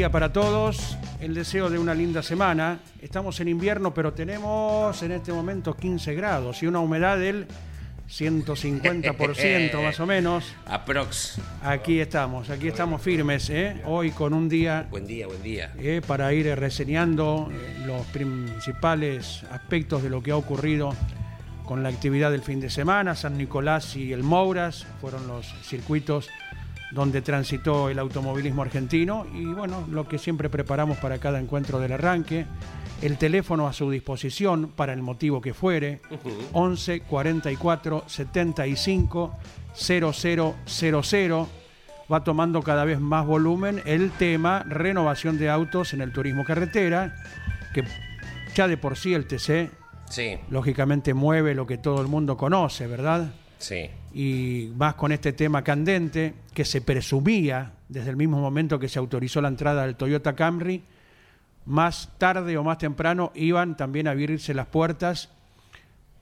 [0.00, 0.96] Día para todos.
[1.20, 2.78] El deseo de una linda semana.
[3.02, 7.46] Estamos en invierno, pero tenemos en este momento 15 grados y una humedad del
[8.08, 10.54] 150% más o menos.
[10.64, 11.38] Aprox.
[11.62, 13.82] Aquí estamos, aquí estamos firmes, ¿eh?
[13.84, 15.74] hoy con un día Buen día, buen día.
[15.76, 20.94] eh, para ir reseñando eh, los principales aspectos de lo que ha ocurrido
[21.66, 23.14] con la actividad del fin de semana.
[23.14, 26.30] San Nicolás y el Mouras fueron los circuitos
[26.90, 31.92] donde transitó el automovilismo argentino y bueno, lo que siempre preparamos para cada encuentro del
[31.92, 32.46] arranque.
[33.02, 36.00] El teléfono a su disposición para el motivo que fuere,
[36.52, 39.36] 11 44 75
[39.74, 41.46] 0000
[42.12, 47.14] va tomando cada vez más volumen el tema renovación de autos en el turismo carretera,
[47.72, 47.84] que
[48.54, 49.70] ya de por sí el TC
[50.10, 53.32] Sí, lógicamente mueve lo que todo el mundo conoce, ¿verdad?
[53.60, 53.90] Sí.
[54.12, 58.98] Y más con este tema candente que se presumía desde el mismo momento que se
[58.98, 60.82] autorizó la entrada del Toyota Camry,
[61.66, 65.28] más tarde o más temprano iban también a abrirse las puertas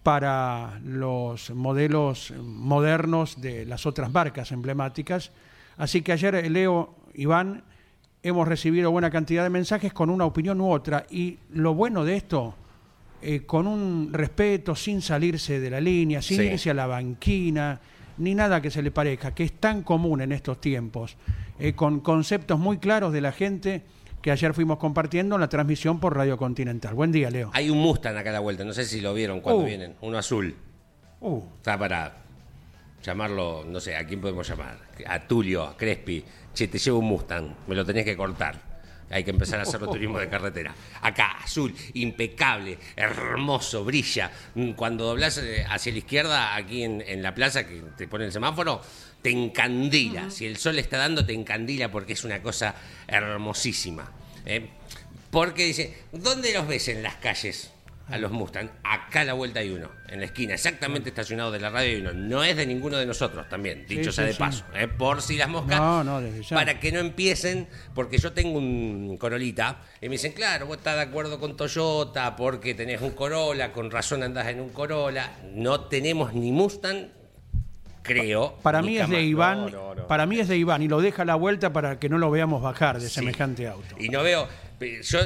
[0.03, 5.31] para los modelos modernos de las otras marcas emblemáticas.
[5.77, 7.62] Así que ayer, eh, Leo, Iván,
[8.22, 11.06] hemos recibido buena cantidad de mensajes con una opinión u otra.
[11.10, 12.54] Y lo bueno de esto,
[13.23, 16.43] eh, con un respeto, sin salirse de la línea, sin Sí.
[16.45, 17.81] irse a la banquina,
[18.19, 21.17] ni nada que se le parezca, que es tan común en estos tiempos,
[21.59, 23.83] eh, con conceptos muy claros de la gente
[24.23, 26.95] que ayer fuimos compartiendo en la transmisión por Radio Continental.
[26.95, 27.51] Buen día, Leo.
[27.55, 29.67] Hay un Mustang acá a la vuelta, no sé si lo vieron cuando Uh.
[29.67, 29.95] vienen.
[30.01, 30.55] Uno azul.
[31.21, 32.17] Uh, Está para
[33.03, 34.78] llamarlo, no sé, ¿a quién podemos llamar?
[35.07, 36.25] A Tulio, a Crespi.
[36.55, 38.68] Che, te llevo un Mustang, me lo tenés que cortar.
[39.11, 40.75] Hay que empezar a hacer turismo de carretera.
[41.01, 44.31] Acá, azul, impecable, hermoso, brilla.
[44.55, 48.27] Mm, Cuando doblas eh, hacia la izquierda, aquí en, en la plaza, que te pone
[48.27, 48.83] el semáforo,
[49.23, 50.31] te encandila.
[50.31, 52.75] Si el sol está dando, te encandila porque es una cosa
[53.07, 54.13] hermosísima.
[54.45, 54.69] ¿eh?
[55.31, 57.71] Porque dice, ¿dónde los ves en las calles?
[58.11, 58.71] A los Mustang.
[58.85, 62.01] Acá a la vuelta hay uno, en la esquina, exactamente estacionado de la radio hay
[62.01, 62.13] uno.
[62.15, 64.39] No es de ninguno de nosotros también, dicho Sí, sea sí, de sí.
[64.39, 64.65] paso.
[64.75, 64.89] ¿eh?
[64.89, 65.79] Por si las moscas.
[65.79, 66.57] No, no, desde ya.
[66.57, 70.97] Para que no empiecen, porque yo tengo un Corolita, y me dicen, claro, vos estás
[70.97, 75.33] de acuerdo con Toyota, porque tenés un Corolla, con razón andás en un Corolla.
[75.53, 77.09] No tenemos ni Mustang,
[78.03, 78.57] creo.
[78.63, 79.23] para mí es de.
[79.23, 80.07] Iván, No, no, no.
[80.07, 82.31] para mí es de Iván y lo deja a la vuelta para que no lo
[82.31, 83.17] veamos bajar de Sí.
[83.17, 83.95] semejante auto.
[83.99, 84.49] Y no veo.
[85.03, 85.19] Yo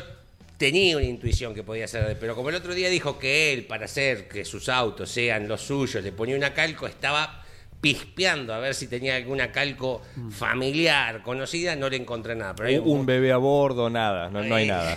[0.63, 3.87] tenía una intuición que podía ser, pero como el otro día dijo que él, para
[3.87, 7.42] hacer que sus autos sean los suyos, le ponía una calco, estaba
[7.83, 12.55] pispeando a ver si tenía alguna calco familiar, conocida, no le encontré nada.
[12.55, 14.97] Pero hay un, un bebé a bordo, nada, no, no hay nada.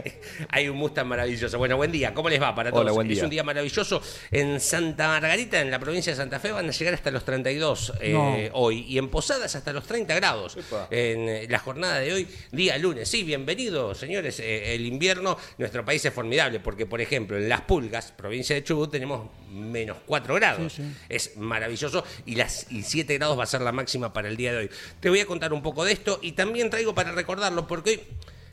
[0.48, 1.56] hay un Mustang maravilloso.
[1.58, 2.82] Bueno, buen día, ¿cómo les va para todos?
[2.82, 3.24] Hola, buen Es día.
[3.24, 4.02] un día maravilloso.
[4.32, 7.92] En Santa Margarita, en la provincia de Santa Fe, van a llegar hasta los 32
[8.00, 8.36] eh, No.
[8.54, 10.56] hoy y en Posadas hasta los 30 grados.
[10.56, 10.88] Epa.
[10.90, 13.08] En eh, la jornada de hoy, día lunes.
[13.08, 14.40] Sí, bienvenidos, señores.
[14.40, 18.64] Eh, el invierno, nuestro país es formidable porque, por ejemplo, en Las Pulgas, provincia de
[18.64, 20.72] Chubut, tenemos menos 4 grados.
[20.72, 20.94] Sí, sí.
[21.08, 24.52] Es maravilloso y las y 7 grados va a ser la máxima para el día
[24.52, 24.70] de hoy.
[25.00, 28.00] Te voy a contar un poco de esto y también traigo para recordarlo porque hoy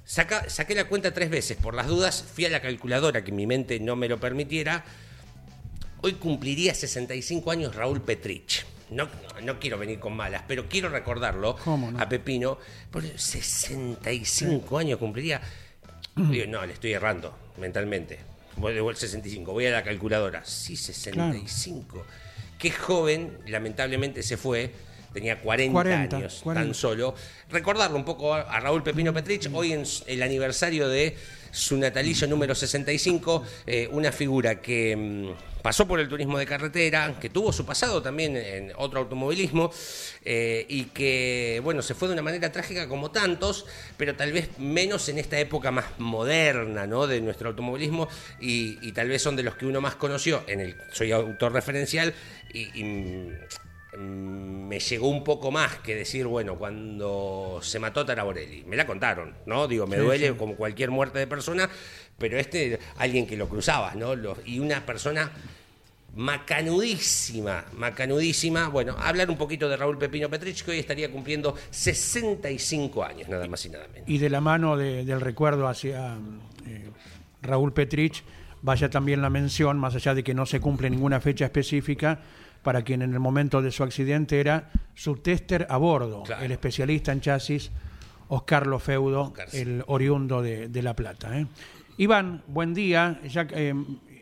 [0.06, 1.58] saca- saqué la cuenta tres veces.
[1.58, 4.84] Por las dudas, fui a la calculadora que mi mente no me lo permitiera.
[6.04, 8.66] Hoy cumpliría 65 años Raúl Petrich.
[8.90, 9.08] No,
[9.44, 12.00] no quiero venir con malas, pero quiero recordarlo ¿Cómo no?
[12.02, 12.58] a Pepino.
[12.92, 15.40] Por 65 años cumpliría.
[16.16, 18.20] Digo, no, le estoy errando mentalmente.
[18.58, 20.44] Voy de vuelta 65, voy a la calculadora.
[20.46, 22.06] Sí, 65.
[22.58, 24.72] Qué joven, lamentablemente se fue.
[25.14, 26.66] Tenía 40, 40, años 40.
[26.66, 27.16] tan solo.
[27.50, 31.16] Recordarlo un poco a, Raúl Pepino Petrich, hoy en el aniversario de
[31.52, 37.16] su natalicio número 65, eh, una figura que mm, pasó por el turismo de carretera,
[37.20, 39.72] que tuvo su pasado también en otro automovilismo
[40.24, 43.66] eh, y que, bueno, se fue de una manera trágica como tantos,
[43.98, 47.06] pero tal vez menos en esta época más moderna, ¿no?
[47.06, 48.08] De nuestro automovilismo
[48.40, 50.44] y, y tal vez son de los que uno más conoció.
[50.48, 52.14] En el soy autorreferencial
[52.54, 53.30] y, y, mm,
[53.98, 59.34] me llegó un poco más que decir, bueno, cuando se mató Taraborelli, me la contaron,
[59.46, 59.68] ¿no?
[59.68, 60.34] Digo, me Sí, duele sí.
[60.38, 61.70] como cualquier muerte de persona,
[62.18, 64.16] pero este, alguien que lo cruzaba, ¿no?
[64.16, 65.32] Lo- y una persona
[66.16, 68.68] macanudísima, macanudísima.
[68.70, 73.48] Bueno, hablar un poquito de Raúl Pepino Petrich, que hoy estaría cumpliendo 65 años, nada
[73.48, 74.10] más y nada menos.
[74.10, 76.18] Y de la mano de- del recuerdo hacia
[76.68, 76.90] eh,
[77.42, 78.24] Raúl Petrich,
[78.62, 82.20] vaya también la mención, más allá de que no se cumple ninguna fecha específica,
[82.64, 86.44] para quien en el momento de su accidente era su tester a bordo, Claro.
[86.44, 87.72] el especialista en chasis,
[88.28, 89.58] Oscar Lofeudo, Oscar, sí.
[89.60, 91.38] el oriundo de, de La Plata.
[91.40, 91.48] ¿eh?
[91.98, 93.20] Iván, buen día.
[93.28, 93.74] Ya, eh,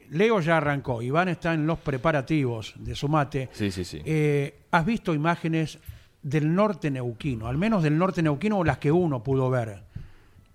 [0.09, 1.01] Leo ya arrancó.
[1.03, 3.49] Iván está en los preparativos de su mate.
[3.51, 4.01] Sí, sí, sí.
[4.05, 5.77] Eh, ¿Has visto imágenes
[6.23, 9.83] del norte neuquino, al menos del norte neuquino o las que uno pudo ver?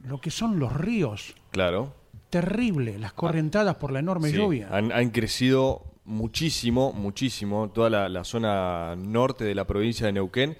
[0.06, 1.94] Lo que son los ríos, Claro.
[2.30, 4.68] terrible, las correntadas por la enorme Sí, lluvia.
[4.72, 10.56] Han, han crecido muchísimo, muchísimo, toda la, zona norte de la provincia de Neuquén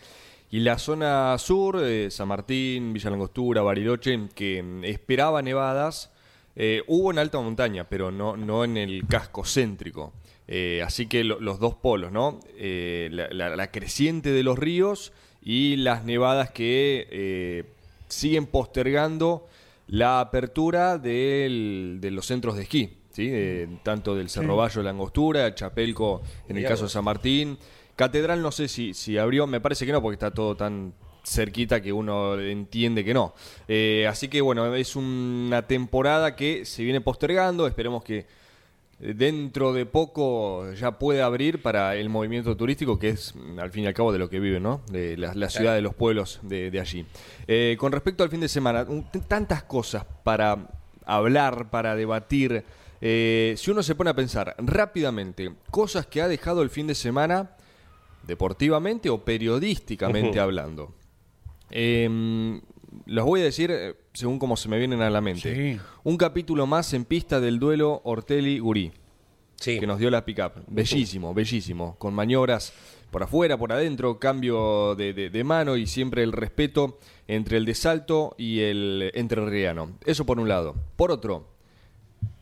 [0.50, 6.10] y la zona sur, eh, San Martín, Villa Langostura, Bariloche, que esperaba nevadas,
[6.56, 10.12] eh, hubo en alta montaña, pero no, no en el casco céntrico.
[10.46, 12.38] Eh, así que lo- los dos polos, ¿no?
[12.56, 15.12] Eh, la, creciente de los ríos
[15.42, 17.64] y las nevadas que
[18.08, 19.46] siguen postergando
[19.88, 23.28] la apertura de los centros de esquí, ¿sí?
[23.28, 26.90] De- tanto del Cerro Bayo, la Angostura, Chapelco, en el caso de.
[26.90, 27.56] San Martín.
[27.96, 30.92] Catedral no sé si, si abrió, me parece que no, porque está todo tan
[31.24, 33.34] cerquita que uno entiende que no.
[33.68, 38.26] Eh, así que bueno, es una temporada que se viene postergando, esperemos que
[38.98, 43.86] dentro de poco ya puede abrir para el movimiento turístico, que es al fin y
[43.86, 44.82] al cabo de lo que vive, ¿no?
[44.90, 47.06] De la, la ciudad de los pueblos de, de allí.
[47.46, 48.86] Eh, con respecto al fin de semana,
[49.28, 50.68] tantas cosas para
[51.06, 52.64] hablar, para debatir.
[53.06, 56.94] Eh, si uno se pone a pensar rápidamente, cosas que ha dejado el fin de
[56.94, 57.50] semana,
[58.26, 60.94] deportivamente o periodísticamente hablando.
[61.70, 62.60] Eh,
[63.06, 65.54] los voy a decir eh, según como se me vienen a la mente.
[65.74, 65.80] Sí.
[66.04, 68.92] Un capítulo más en pista del duelo Ortelli-Gurí,
[69.56, 69.78] Sí.
[69.78, 70.52] que nos dio la pick-up.
[70.66, 71.96] Bellísimo, bellísimo.
[71.98, 72.72] Con maniobras
[73.10, 76.98] por afuera, por adentro, cambio de, de- de mano y siempre el respeto
[77.28, 79.92] entre el de Salto y el entrerriano.
[80.06, 80.74] Eso por un lado.
[80.96, 81.53] Por otro,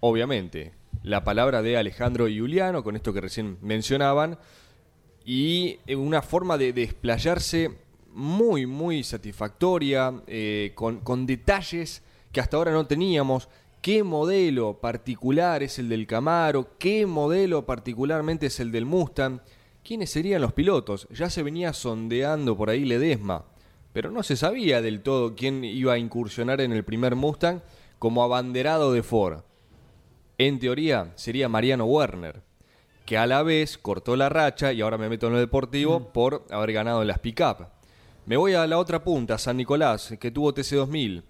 [0.02, 0.72] obviamente,
[1.04, 4.36] la palabra de Alejandro y Juliano, con esto que recién mencionaban,
[5.24, 7.70] y una forma de, de explayarse
[8.12, 12.02] muy, muy satisfactoria, eh, con, con detalles
[12.32, 13.48] que hasta ahora no teníamos.
[13.80, 16.76] ¿Qué modelo particular es el del Camaro?
[16.78, 19.40] ¿Qué modelo particularmente es el del Mustang?
[19.84, 21.06] ¿Quiénes serían los pilotos?
[21.10, 23.44] Ya se venía sondeando por ahí Ledesma,
[23.92, 27.62] pero no se sabía del todo quién iba a incursionar en el primer Mustang
[28.00, 29.42] como abanderado de Ford.
[30.44, 32.42] En teoría sería Mariano Werner,
[33.06, 36.44] que a la vez cortó la racha, y ahora me meto en lo deportivo, por
[36.50, 37.68] haber ganado en las pick-up.
[38.26, 41.22] Me voy a la otra punta, San Nicolás, que tuvo TC2000.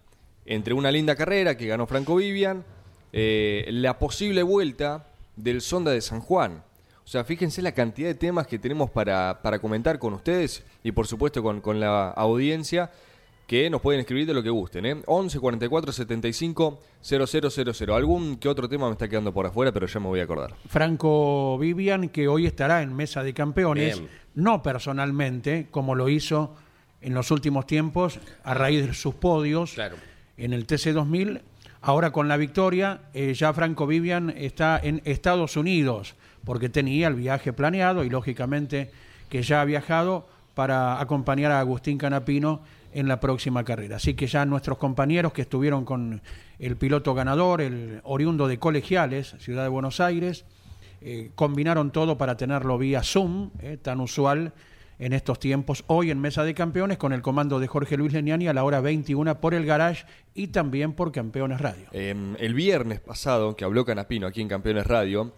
[0.47, 2.65] Entre una linda carrera que ganó Franco Vivian,
[3.13, 5.05] eh, la posible vuelta
[5.37, 6.65] del Sonda de San Juan.
[7.05, 10.93] O sea, fíjense la cantidad de temas que tenemos para, para comentar con ustedes y
[10.93, 12.91] por supuesto con, con la audiencia
[13.53, 14.87] que nos pueden escribir de lo que gusten.
[14.87, 14.97] ¿eh?
[15.05, 17.91] 11 44 75 0000.
[17.91, 20.55] Algún que otro tema me está quedando por afuera, pero ya me voy a acordar.
[20.69, 24.11] Franco Vivian, que hoy estará en Mesa de Campeones, Bien.
[24.37, 26.55] no personalmente, como lo hizo
[27.03, 29.97] en los últimos tiempos, a raíz de sus podios Claro.
[30.39, 31.43] en el TC2000.
[31.83, 36.15] Ahora con la victoria, eh, ya Franco Vivian está en Estados Unidos,
[36.47, 38.91] porque tenía el viaje planeado y lógicamente
[39.29, 43.97] que ya ha viajado para acompañar a Agustín Canapino en la próxima carrera.
[43.97, 46.23] Así que ya nuestros compañeros que estuvieron con
[46.59, 50.45] el piloto ganador, el oriundo de Colegiales, Ciudad de Buenos Aires,
[51.01, 54.53] eh, combinaron todo para tenerlo vía Zoom, eh, tan usual
[54.99, 58.47] en estos tiempos, hoy en Mesa de Campeones, con el comando de Jorge Luis Leniani
[58.47, 61.89] a la hora 21 por el Garage y también por Campeones Radio.
[61.91, 65.33] Eh, el viernes pasado, que habló Canapino aquí en Campeones Radio,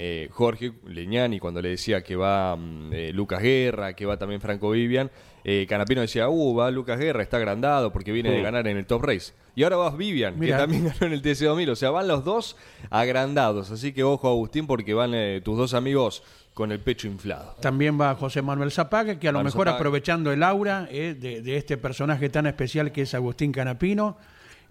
[0.00, 4.40] eh, Jorge Leñani cuando le decía que va mm, eh, Lucas Guerra, que va también
[4.40, 5.10] Franco Vivian,
[5.42, 8.86] eh, Canapino decía, uh, va Lucas Guerra, está agrandado porque viene de ganar en el
[8.86, 9.32] Top Race.
[9.56, 10.56] Y ahora vas Vivian, Mirá.
[10.56, 11.70] que también ganó en el TC2000.
[11.70, 12.56] O sea, van los dos
[12.90, 13.72] agrandados.
[13.72, 15.10] Así que ojo, Agustín, porque van
[15.42, 16.22] tus dos amigos
[16.54, 17.56] con el pecho inflado.
[17.60, 19.78] También va José Manuel Zapaga, que a lo mejor Zapaga.
[19.78, 24.16] aprovechando el aura de, de este personaje tan especial que es Agustín Canapino,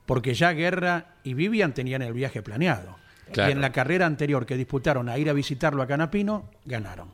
[0.05, 2.95] porque ya Guerra y Vivian tenían el viaje planeado.
[3.31, 3.49] Claro.
[3.49, 7.09] Y en la carrera anterior que disputaron a ir a visitarlo a Canapino, ganaron.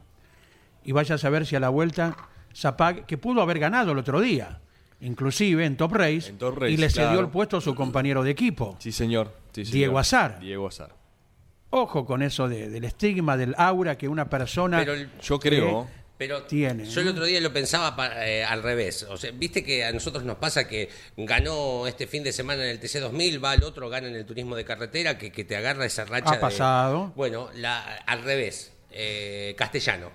[0.83, 2.15] Y vaya a saber si a la vuelta
[2.55, 4.59] Zapaga, que pudo haber ganado el otro día,
[5.01, 8.23] inclusive en Top Race, En Top Race, y le cedió el puesto a su compañero
[8.23, 8.75] de equipo.
[8.79, 9.33] Sí, señor.
[9.53, 9.73] Sí, señor.
[9.73, 10.39] Diego Azar.
[10.39, 10.95] Diego Azar.
[11.71, 14.77] Ojo con eso de- del estigma, del aura que una persona...
[14.79, 15.87] Pero el- Yo creo.
[16.17, 19.03] Pero Tiene, yo el otro día lo pensaba eh, al revés.
[19.09, 22.69] O sea, viste que a nosotros nos pasa que ganó este fin de semana en
[22.69, 25.85] el TC2000, va al otro, gana en el turismo de carretera, que, que te agarra
[25.85, 26.29] esa racha.
[26.31, 27.11] Ha de- pasado.
[27.15, 28.71] bueno, la, al revés.
[28.91, 30.11] Eh, castellano.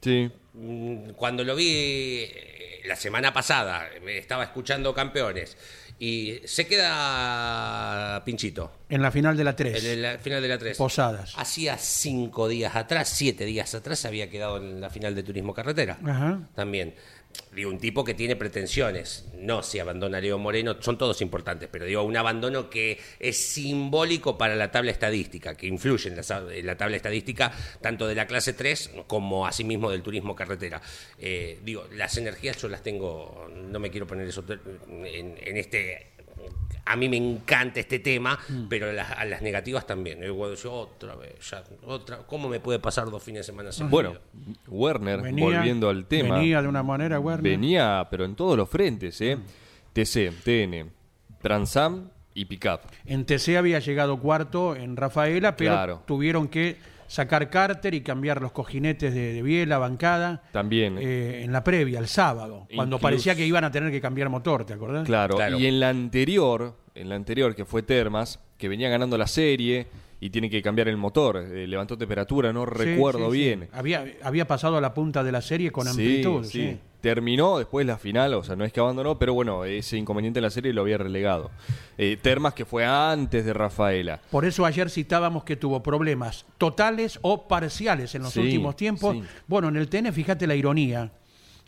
[0.00, 0.30] Sí.
[0.54, 1.68] Mm, Cuando lo vi
[2.32, 5.56] eh, la semana pasada, estaba escuchando campeones
[5.98, 8.72] y se queda pinchito.
[8.88, 9.84] En la final de la 3.
[9.84, 10.76] En el final de la 3.
[10.76, 11.34] Posadas.
[11.36, 15.98] Hacía cinco días atrás, siete días atrás, había quedado en la final de Turismo Carretera.
[16.04, 16.40] Ajá.
[16.54, 16.94] También.
[17.52, 19.26] Digo, un tipo que tiene pretensiones.
[19.34, 24.36] No si abandona Leo Moreno, son todos importantes, pero digo, un abandono que es simbólico
[24.36, 26.16] para la tabla estadística, que influye en
[26.66, 30.80] la, tabla estadística tanto de la clase 3 como asimismo del turismo carretera.
[31.18, 36.17] Eh, digo, las energías yo las tengo, no me quiero poner eso en, en este
[36.90, 40.22] a mí me encanta este tema, pero las- a las negativas también.
[40.22, 43.70] Eh, bueno, yo otra vez, ya, otra, ¿cómo me puede pasar dos fines de semana
[43.72, 43.90] seguidos?
[43.90, 44.12] Bueno,
[44.68, 46.36] Werner, volviendo al tema.
[46.38, 47.52] Venía de una manera, Werner.
[47.52, 49.38] Venía, pero en todos los frentes, ¿eh?
[49.92, 50.90] TC, TN,
[51.42, 52.80] Transam y Pickup.
[53.06, 56.02] En TC había llegado cuarto en Rafaela, pero Claro.
[56.06, 56.76] tuvieron que
[57.08, 60.42] sacar cárter y cambiar los cojinetes de, de biela, bancada.
[60.52, 60.96] También.
[61.00, 64.28] eh, en la previa, el sábado, cuando Incluso- parecía que iban a tener que cambiar
[64.28, 65.04] motor, ¿te acordás?
[65.06, 65.34] Claro.
[65.34, 65.58] Claro.
[65.58, 69.86] y en la anterior, en la anterior que fue Termas, que venía ganando la serie
[70.20, 73.44] y tiene que cambiar el motor, eh, levantó temperatura, no Sí, recuerdo sí, sí.
[73.44, 73.68] bien.
[73.72, 76.44] Había, había pasado a la punta de la serie con Sí, amplitud.
[76.44, 76.78] sí.
[76.98, 77.02] Sí.
[77.02, 80.44] Terminó después la final, o sea, no es que abandonó, pero bueno, ese inconveniente en
[80.44, 81.50] la serie lo había relegado.
[81.96, 84.20] Eh, Termas que fue antes de Rafaela.
[84.30, 89.14] Por eso ayer citábamos que tuvo problemas totales o parciales en los Sí, últimos tiempos.
[89.16, 89.22] sí.
[89.46, 91.10] Bueno, en el TN, fíjate la ironía.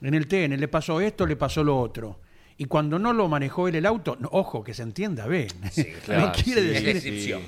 [0.02, 2.18] En el TN le pasó esto, le pasó lo otro.
[2.56, 5.48] Y cuando no lo manejó él el auto, no, ojo, que se entienda bien.
[6.04, 7.00] claro, no quiere sí, decir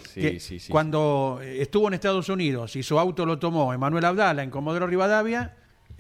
[0.09, 0.73] sí, que sí, sí.
[0.73, 5.57] cuando estuvo en Estados Unidos y su auto lo tomó Emanuel Abdala en Comodoro Rivadavia,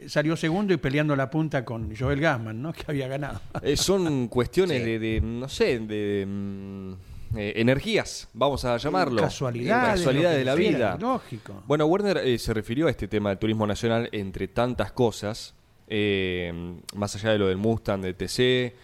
[0.08, 2.72] salió segundo y peleando la punta con Joel Gassman, ¿no?
[2.74, 3.40] que había ganado.
[3.62, 4.84] Eh, son cuestiones Sí.
[4.90, 6.92] de, de, no sé, de mm,
[7.36, 9.22] eh, energías, vamos a llamarlo.
[9.22, 10.98] Casualidades, Casualidades de lo la vida.
[11.00, 11.62] lógico.
[11.66, 15.54] Bueno, Werner eh, se refirió a este tema del turismo nacional entre tantas cosas,
[15.88, 16.52] eh,
[16.94, 18.74] más allá de lo del Mustang, de TC,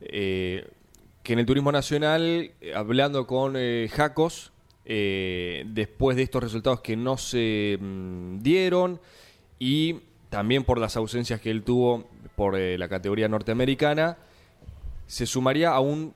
[0.00, 0.68] eh,
[1.22, 4.52] que en el turismo nacional, eh, hablando con eh, Jacos,
[4.84, 9.00] eh, después de estos resultados que no se mm, dieron
[9.58, 10.00] y
[10.34, 12.04] también por las ausencias que él tuvo
[12.36, 14.16] por eh, la categoría norteamericana,
[15.06, 16.12] se sumaría a un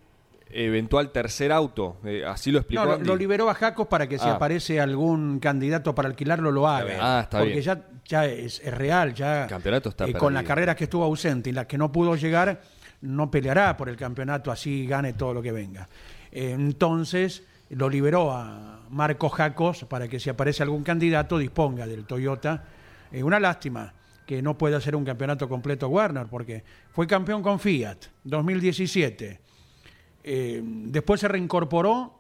[0.51, 1.97] eventual tercer auto.
[2.05, 3.07] eh, así lo explicó No, lo, Andy.
[3.07, 4.35] lo liberó a Jacos para que si Ah.
[4.37, 6.97] aparece algún candidato para alquilarlo lo haga.
[7.01, 7.63] Ah, está Porque bien.
[7.65, 11.05] ya, ya es, es real, ya El campeonato está eh, con las carreras que estuvo
[11.05, 12.63] ausente y las que no pudo llegar,
[13.03, 15.87] no peleará por el campeonato, así gane todo lo que venga.
[16.33, 22.07] Eh, entonces lo liberó a Marco Jacos para que si aparece algún candidato disponga del
[22.07, 22.65] Toyota.
[23.13, 23.93] Una lástima
[24.29, 29.41] que no pueda hacer un campeonato completo Warner, porque fue campeón con Fiat 2017.
[30.23, 32.13] Eh, después se reincorporó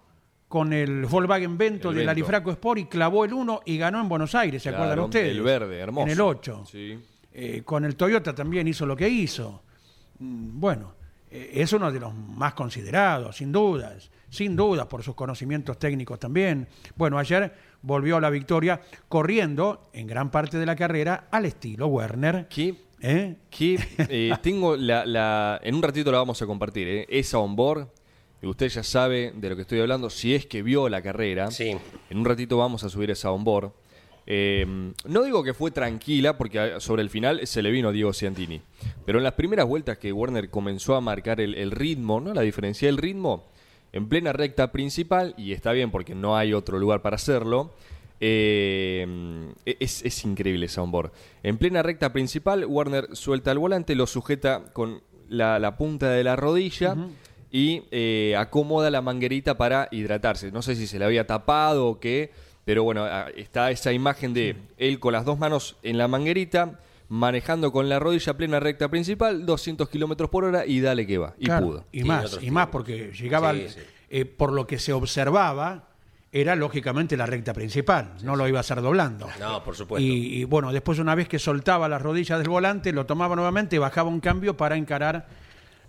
[0.49, 2.11] con el Volkswagen Vento El del Vento.
[2.13, 5.33] Arifraco Sport y clavó el 1 y ganó en Buenos Aires, ¿se Claro, acuerdan ustedes?
[5.37, 6.07] el verde, hermoso.
[6.07, 6.65] En el 8.
[6.71, 6.99] Sí.
[7.35, 9.63] Eh, con el Toyota también hizo lo que hizo.
[10.19, 10.95] Mm, Bueno,
[11.31, 16.19] eh, es uno de los más considerados, sin dudas, sin dudas por sus conocimientos técnicos
[16.19, 16.69] también.
[16.97, 21.87] Bueno, ayer volvió a la victoria corriendo en gran parte de la carrera al estilo
[21.89, 22.47] Werner.
[22.49, 23.37] ¿Qué ¿eh?
[23.51, 27.07] que eh, tengo la, la- en un ratito la vamos a compartir, ¿eh?
[27.09, 27.89] esa onboard,
[28.43, 31.51] y usted ya sabe de lo que estoy hablando, si es que vio la carrera,
[31.51, 31.77] Sí.
[32.11, 33.73] en un ratito vamos a subir esa onboard.
[34.31, 38.61] Eh, no digo que fue tranquila, porque sobre el final se le vino Diego Ciantini,
[39.07, 42.35] pero en las primeras vueltas que Werner comenzó a marcar el, el ritmo, ¿no?
[42.35, 43.47] la diferencia del ritmo,
[43.93, 47.73] en plena recta principal, y está bien porque no hay otro lugar para hacerlo,
[48.21, 49.07] eh,
[49.65, 51.13] es, es increíble esa onboard.
[51.43, 56.25] En plena recta principal, Warner suelta el volante, lo sujeta con la, la punta de
[56.25, 56.97] la rodilla
[57.51, 60.51] y eh, acomoda la manguerita para hidratarse.
[60.51, 62.33] No sé si se le había tapado o qué,
[62.69, 66.79] Pero bueno, está esa imagen de él con las dos manos en la manguerita,
[67.09, 71.35] manejando con la rodilla plena recta principal, 200 kilómetros por hora y dale que va.
[71.39, 71.85] Y Claro, pudo.
[71.93, 73.81] Y más, y más, porque llegaba, Sí, al- sí.
[74.11, 75.85] eh, por lo que se observaba,
[76.31, 79.27] era lógicamente la recta principal, no lo iba a hacer doblando.
[79.41, 80.07] No, por supuesto.
[80.07, 83.77] Y, y, bueno, después una vez que soltaba las rodillas del volante, lo tomaba nuevamente
[83.77, 85.27] y bajaba un cambio para encarar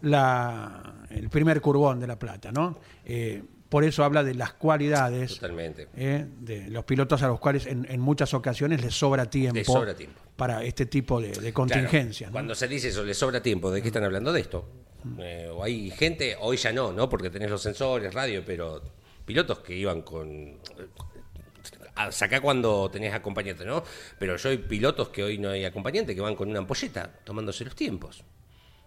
[0.02, 2.78] la, el primer curbón de La Plata, ¿no?
[3.06, 5.88] Eh, por eso habla de las cualidades Totalmente.
[5.96, 9.68] eh, de los pilotos a los cuales en, en muchas ocasiones les sobra tiempo, Les
[9.68, 10.20] sobra tiempo.
[10.36, 11.88] para este tipo de, de Claro.
[12.28, 12.32] ¿no?
[12.32, 14.68] Cuando se dice eso, le sobra tiempo, ¿de qué están hablando de esto?
[15.20, 17.08] Eh, o hay gente, hoy ya no, ¿no?
[17.08, 18.82] Porque tenés los sensores, radio, pero
[19.26, 20.58] pilotos que iban con...
[21.96, 23.84] a- Sacá cuando tenés acompañante, ¿no?
[24.18, 27.64] Pero yo hay pilotos que hoy no hay acompañante, que van con una ampolleta tomándose
[27.66, 28.24] los tiempos.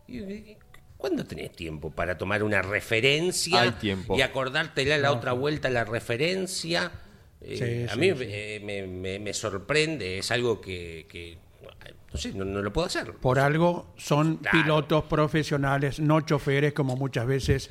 [0.09, 0.57] Y- y-
[1.03, 4.17] ¿Cuándo tenés tiempo para tomar una referencia Hay tiempo.
[4.17, 6.93] y acordártela la otra vuelta la referencia?
[7.41, 8.25] Eh, Sí, a sí, mí sí.
[8.29, 11.39] eh, me, me- me sorprende, es algo que, que,
[12.13, 13.15] no sé, no, no lo puedo hacer.
[13.15, 14.63] Por algo son Claro.
[14.63, 17.71] pilotos profesionales, no choferes, como muchas veces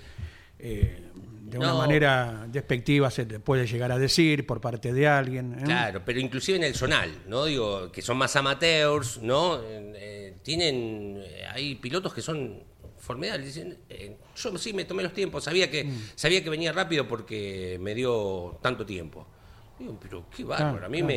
[0.59, 5.53] eh, de una manera despectiva se puede llegar a decir por parte de alguien.
[5.57, 5.63] ¿eh?
[5.63, 7.45] Claro, pero inclusive en el zonal, ¿no?
[7.45, 9.61] Digo, que son más amateurs, ¿no?
[9.63, 11.23] Eh, tienen,
[11.53, 12.69] hay pilotos que son
[13.01, 13.47] formidables.
[13.47, 16.01] Dicen, eh, yo sí me tomé los tiempos, sabía que, Mm.
[16.15, 19.27] sabía que venía rápido porque me dio tanto tiempo.
[19.79, 21.07] Digo, pero qué bárbaro, Claro, a mí claro.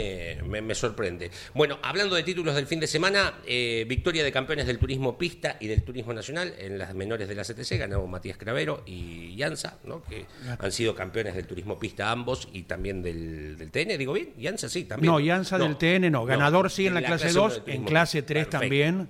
[0.43, 1.31] me, me- me sorprende.
[1.53, 5.59] Bueno, hablando de títulos del fin de semana, eh, victoria de campeones del turismo pista
[5.61, 9.77] y del turismo nacional en las menores de la CTC, ganó Matías Cravero y Llanza,
[9.85, 10.03] ¿no?
[10.05, 10.25] que
[10.59, 14.71] han sido campeones del turismo pista ambos y también del, del TN, digo bien, Llanza
[14.71, 15.13] sí, también.
[15.13, 16.25] No, Llanza del TN no.
[16.25, 18.27] Ganador sí en la, clase 2, uno del en clase pista.
[18.29, 18.59] 3 Perfecto.
[18.61, 19.09] también.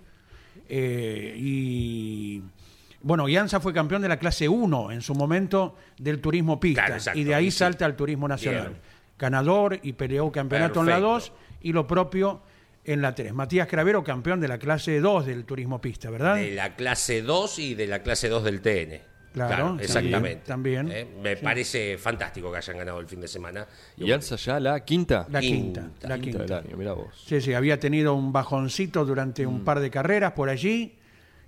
[0.69, 2.43] Eh, y
[3.05, 6.83] bueno, Llanza fue campeón de la clase 1 en su momento del turismo pista.
[6.83, 7.59] Claro, exacto, y de ahí sí.
[7.59, 8.69] salta al turismo nacional.
[8.71, 8.81] Bien.
[9.19, 11.13] Ganador y peleó campeonato en la Perfecto.
[11.13, 12.43] 2 y lo propio
[12.85, 13.33] en la 3.
[13.33, 16.37] Matías Cravero, campeón de la clase 2 del turismo pista, ¿verdad?
[16.37, 19.01] De la clase 2 y de la clase 2 del TN.
[19.33, 20.43] Claro, exactamente.
[20.47, 20.89] también.
[20.93, 23.67] Eh, Me parece fantástico que hayan ganado el fin de semana.
[23.97, 25.27] ¿Y ya la quinta?
[25.29, 26.09] La Quinta, quinta.
[26.09, 26.43] la Quinta quinta.
[26.43, 27.25] del año, mira vos.
[27.27, 29.49] Sí, sí, había tenido un bajoncito durante Mm.
[29.49, 30.97] un par de carreras por allí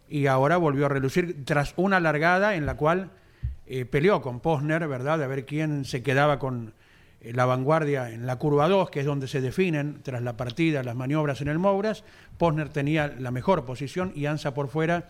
[0.08, 3.10] y ahora volvió a relucir tras una largada en la cual
[3.66, 5.18] eh, peleó con Posner, ¿verdad?
[5.18, 6.74] De ver quién se quedaba con
[7.20, 10.82] eh, la vanguardia en la curva 2, que es donde se definen tras la partida
[10.84, 12.04] las maniobras en el Mouras.
[12.38, 15.08] Posner tenía la mejor posición y Ansa por fuera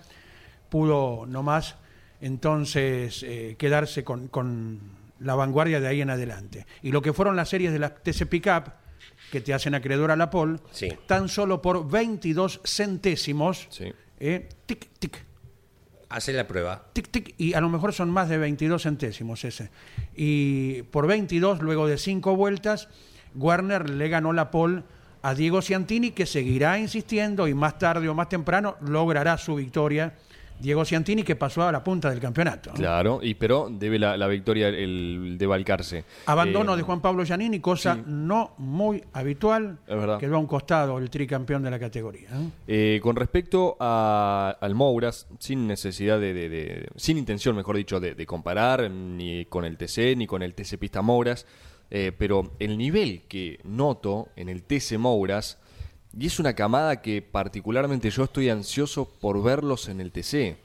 [0.70, 1.76] pudo nomás
[2.20, 4.80] entonces eh, quedarse con, con
[5.20, 6.66] la vanguardia de ahí en adelante.
[6.82, 8.72] Y lo que fueron las series de la TC Pickup,
[9.30, 10.88] que te hacen acreedor a la pole, Sí.
[11.06, 13.92] tan solo por 22 centésimos, Sí.
[14.18, 15.24] Eh, tic, tic,
[16.08, 16.86] Hace la prueba.
[16.92, 19.70] tic, tic, y a lo mejor son más de 22 centésimos ese.
[20.14, 22.88] Y por 22, luego de cinco vueltas,
[23.34, 24.84] Werner le ganó la pole
[25.22, 30.14] a Diego Ciantini, que seguirá insistiendo y más tarde o más temprano logrará su victoria.
[30.60, 32.70] Diego Ciantini, que pasó a la punta del campeonato.
[32.70, 32.76] ¿no?
[32.76, 36.04] Claro, y pero debe la, la victoria el de Balcarce.
[36.26, 38.02] Abandono Eh, de Juan Pablo Giannini, cosa sí.
[38.06, 39.78] no muy habitual.
[39.86, 40.18] Es verdad.
[40.18, 42.28] Quedó a un costado el tricampeón de la categoría.
[42.30, 42.96] ¿eh?
[42.96, 48.00] Eh, con respecto a- al Mouras, sin necesidad de, de- de- sin intención, mejor dicho,
[48.00, 51.46] de, de comparar ni con el TC ni con el TC Pista Mouras,
[52.18, 55.58] pero el nivel que noto en el TC Mouras,
[56.18, 60.56] y es una camada que particularmente yo estoy ansioso por verlos en el TC,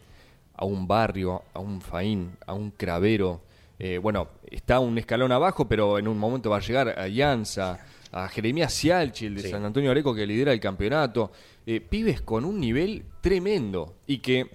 [0.55, 3.41] a un barrio, a un Faín, a un Cravero,
[3.79, 7.79] eh, bueno, está un escalón abajo, pero en un momento va a llegar a Llanza,
[8.11, 9.49] a Jeremías Cialchi, el de Sí.
[9.49, 11.31] San Antonio Areco, que lidera el campeonato.
[11.65, 14.45] Eh, pibes con un nivel tremendo y que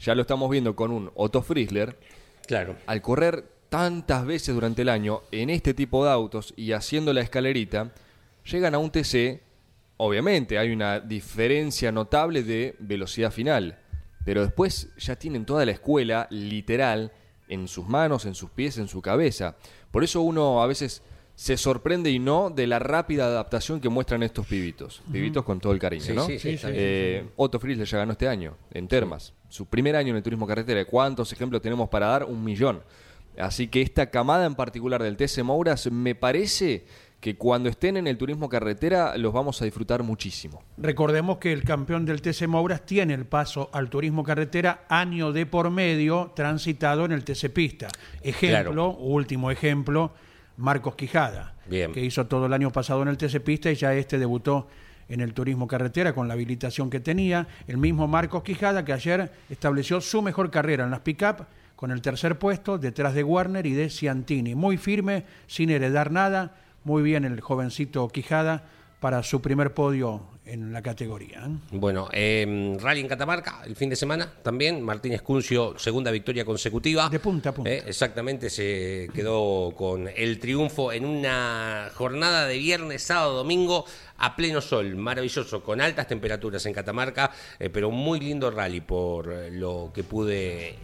[0.00, 1.96] ya lo estamos viendo con un Otto Friesler,
[2.46, 2.74] Claro.
[2.86, 7.20] al correr tantas veces durante el año en este tipo de autos y haciendo la
[7.20, 7.92] escalerita,
[8.50, 9.40] llegan a un TC,
[9.96, 13.78] obviamente hay una diferencia notable de velocidad final,
[14.24, 17.12] pero después ya tienen toda la escuela literal
[17.48, 19.56] en sus manos, en sus pies, en su cabeza.
[19.90, 21.02] Por eso uno a veces
[21.36, 25.02] se sorprende y no de la rápida adaptación que muestran estos pibitos.
[25.12, 26.26] Pibitos con todo el cariño, Sí, ¿no?
[26.26, 26.56] sí, sí.
[26.64, 29.34] Eh, Otto Friesler ya ganó este año en Termas.
[29.48, 30.84] Su primer año en el turismo carretera.
[30.84, 32.24] ¿Cuántos ejemplos tenemos para dar?
[32.24, 32.82] Un millón.
[33.36, 36.86] Así que esta camada en particular del TC Mouras me parece
[37.24, 40.62] que cuando estén en el turismo carretera los vamos a disfrutar muchísimo.
[40.76, 45.46] Recordemos que el campeón del TC Mouras tiene el paso al turismo carretera año de
[45.46, 47.88] por medio transitado en el TC Pista.
[48.20, 48.90] Ejemplo, Claro.
[48.98, 50.12] último ejemplo,
[50.58, 51.92] Marcos Quijada, Bien.
[51.92, 54.68] que hizo todo el año pasado en el TC Pista y ya este debutó
[55.08, 57.46] en el turismo carretera con la habilitación que tenía.
[57.66, 62.02] El mismo Marcos Quijada que ayer estableció su mejor carrera en las pick-up con el
[62.02, 64.54] tercer puesto detrás de Warner y de Ciantini.
[64.54, 68.62] Muy firme, sin heredar nada, muy bien el jovencito Quijada
[69.00, 71.44] para su primer podio en la categoría.
[71.46, 71.58] ¿eh?
[71.72, 74.82] Bueno, eh, rally en Catamarca el fin de semana también.
[74.82, 77.08] Martínez Cuncio, segunda victoria consecutiva.
[77.08, 77.70] De punta a punta.
[77.70, 83.84] Eh, exactamente, se quedó con el triunfo en una jornada de viernes, sábado, domingo
[84.18, 88.80] a pleno sol, maravilloso, con altas temperaturas en Catamarca, eh, pero un muy lindo rally
[88.80, 90.76] por eh, lo que pude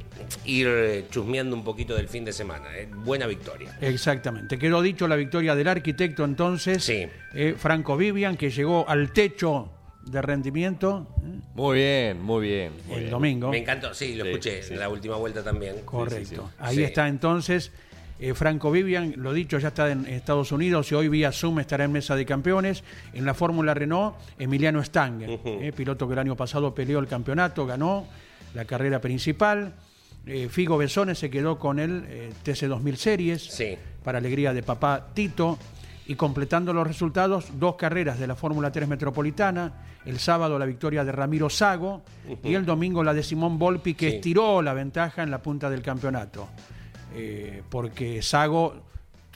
[0.45, 2.77] ir eh, chusmeando un poquito del fin de semana.
[2.77, 2.89] eh.
[2.93, 3.77] Buena victoria.
[3.81, 4.59] Exactamente.
[4.59, 7.07] Quedó dicho la victoria del arquitecto entonces, Sí.
[7.35, 9.71] eh, Franco Vivian, que llegó al techo
[10.05, 11.07] de rendimiento.
[11.55, 12.73] Muy bien, muy bien.
[12.87, 13.11] muy el bien.
[13.11, 13.51] domingo.
[13.51, 14.73] Me encantó, sí, lo Sí, escuché sí.
[14.75, 15.77] en la última vuelta también.
[15.85, 16.19] Correcto.
[16.19, 16.43] Sí, sí, sí.
[16.59, 16.83] Ahí Sí.
[16.85, 17.71] está entonces
[18.21, 21.85] eh, Franco Vivian, lo dicho, ya está en Estados Unidos y hoy vía Zoom estará
[21.85, 22.85] en mesa de campeones.
[23.13, 27.67] En la Fórmula Renault, Emiliano Stanger, eh, piloto que el año pasado peleó el campeonato,
[27.67, 28.07] ganó
[28.55, 29.75] la carrera principal.
[30.27, 33.77] Eh, Figo Besones se quedó con el eh, TC2000 Series, Sí.
[34.05, 35.59] para alegría de papá Tito.
[36.07, 39.73] Y completando los resultados, dos carreras de la Fórmula 3 Metropolitana.
[40.05, 42.03] El sábado la victoria de Ramiro Sago
[42.43, 44.17] y el domingo la de Simón Volpi, que Sí.
[44.17, 46.49] estiró la ventaja en la punta del campeonato.
[47.15, 48.83] Eh, porque Sago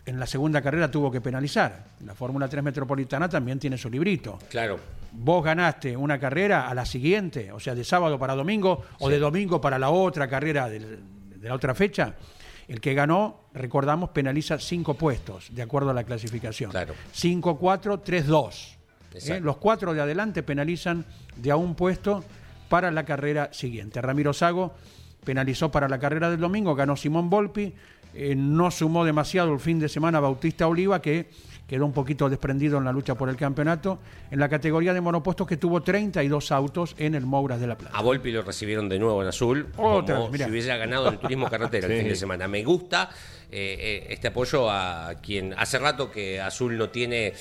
[0.06, 1.84] en la segunda carrera tuvo que penalizar.
[2.04, 4.38] La Fórmula 3 Metropolitana también tiene su librito.
[4.50, 4.78] Claro.
[5.12, 9.18] Vos ganaste una carrera a la siguiente, o sea, de sábado para domingo o de
[9.18, 10.98] domingo para la otra carrera de
[11.40, 12.14] la otra fecha.
[12.66, 16.70] El que ganó, recordamos, penaliza cinco puestos, de acuerdo a la clasificación.
[16.70, 16.94] Claro.
[17.12, 18.78] 5, 4, 3, 2.
[19.14, 19.44] Exacto.
[19.44, 21.04] Los cuatro de adelante penalizan
[21.36, 22.24] de a un puesto
[22.68, 24.00] para la carrera siguiente.
[24.00, 24.74] Ramiro Sago
[25.24, 27.72] penalizó para la carrera del domingo, ganó Simón Volpi,
[28.14, 31.26] eh, no sumó demasiado el fin de semana Bautista Oliva, que
[31.66, 33.98] quedó un poquito desprendido en la lucha por el campeonato,
[34.30, 37.96] en la categoría de monopuestos que tuvo 32 autos en el Mouras de la Plata.
[37.96, 41.48] A Volpi lo recibieron de nuevo en azul, Otra como si hubiera ganado en turismo
[41.48, 42.48] carretera el fin de semana.
[42.48, 43.10] Me gusta
[43.50, 47.32] eh, eh, este apoyo a quien hace rato que Azul no tiene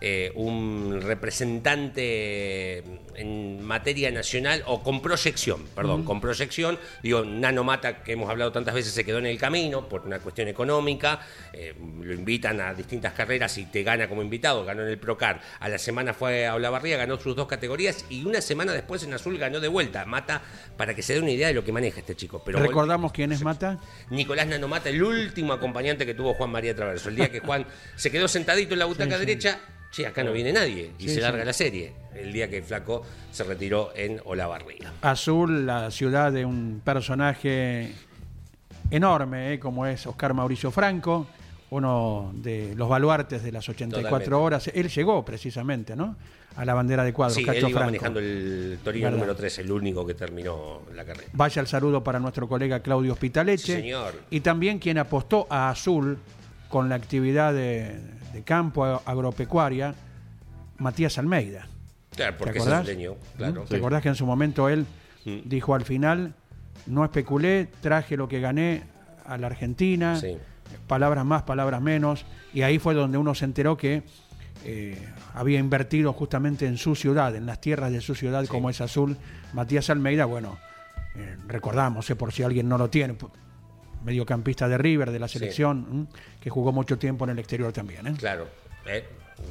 [0.00, 2.82] eh, un representante
[3.16, 6.78] en materia nacional o con proyección, perdón, con proyección.
[7.02, 10.20] Digo, Nano Mata, que hemos hablado tantas veces, se quedó en el camino por una
[10.20, 11.20] cuestión económica.
[11.52, 14.64] eh, lo invitan a distintas carreras y te gana como invitado.
[14.64, 15.40] Ganó en el Procar.
[15.60, 19.14] A la semana fue a Olavarría, ganó sus dos categorías y una semana después en
[19.14, 20.04] Azul ganó de vuelta.
[20.04, 20.42] Mata,
[20.76, 22.42] para que se dé una idea de lo que maneja este chico.
[22.44, 23.78] Pero Recordamos quién es Mata.
[24.10, 27.08] Nicolás Nanomata, el último acompañante que tuvo Juan María Traverso.
[27.08, 29.58] El día que Juan se quedó sentadito en la butaca derecha,
[29.90, 30.92] che, acá no viene nadie.
[30.98, 31.46] Y Sí, se larga sí.
[31.46, 31.92] la serie.
[32.14, 34.92] El día que Flaco se retiró en Olavarría.
[35.02, 37.92] Azul, la ciudad de un personaje
[38.90, 39.58] enorme, ¿eh?
[39.58, 41.26] como es Oscar Mauricio Franco,
[41.70, 44.34] uno de los baluartes de las 84 Totalmente.
[44.34, 44.70] horas.
[44.74, 46.16] Él llegó precisamente, ¿no?
[46.56, 47.86] A la bandera de cuadros, Sí, Cacho él iba Franco.
[47.86, 49.18] manejando el Torino Verdad.
[49.18, 51.28] número 3, el único que terminó la carrera.
[51.34, 53.76] Vaya el saludo para nuestro colega Claudio Hospitaleche.
[53.76, 54.14] Sí, señor.
[54.30, 56.18] Y también quien apostó a Azul
[56.68, 58.00] con la actividad de,
[58.32, 59.94] de campo agropecuaria,
[60.78, 61.68] Matías Almeida.
[62.16, 62.80] Claro, ¿Te porque es acordás?
[62.82, 63.64] azuleño, claro.
[63.68, 64.86] ¿Te acordás que en su momento él
[65.24, 65.40] Mm.
[65.44, 66.32] dijo al final,
[66.86, 68.84] no especulé, traje lo que gané
[69.26, 70.38] a la Argentina, Sí.
[70.88, 74.02] Palabras más, palabras menos, y ahí fue donde uno se enteró que
[74.64, 74.98] eh,
[75.34, 79.16] había invertido justamente en su ciudad, en las tierras de su ciudad como es Azul.
[79.52, 80.58] Matías Almeida, bueno,
[81.14, 83.14] eh, recordamos, eh, por si alguien no lo tiene,
[84.04, 86.08] mediocampista de River, de la selección,
[86.40, 88.06] que jugó mucho tiempo en el exterior también.
[88.06, 88.14] ¿eh?
[88.18, 88.48] Claro.
[88.86, 89.04] ¿eh?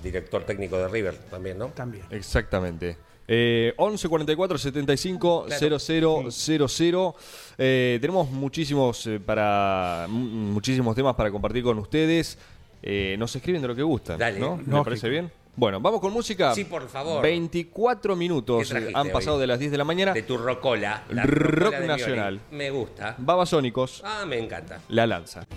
[0.04, 1.68] Director técnico de River también, ¿no?
[1.68, 2.06] También.
[2.10, 2.98] Exactamente.
[3.28, 5.80] Eh, 11 44 75 Claro.
[5.80, 7.16] 00 00.
[7.58, 12.38] Eh, tenemos muchísimos eh, para mu- muchísimos temas para compartir con ustedes.
[12.82, 14.40] Eh, nos escriben de lo que gustan, Dale.
[14.40, 14.58] ¿no?
[14.58, 14.84] ¿Les Lógico.
[14.86, 15.32] parece bien?
[15.56, 16.54] Bueno, vamos con música.
[16.54, 17.22] Sí, por favor.
[17.24, 19.42] 24 minutos ¿Qué trajiste han pasado hoy?
[19.42, 20.14] de las 10 de la mañana.
[20.14, 21.04] De tu rocola.
[21.10, 22.40] la Rock rocola nacional.
[22.52, 23.16] Me gusta.
[23.18, 24.80] Babasónicos, Ah, me encanta.
[24.90, 25.48] la lanza.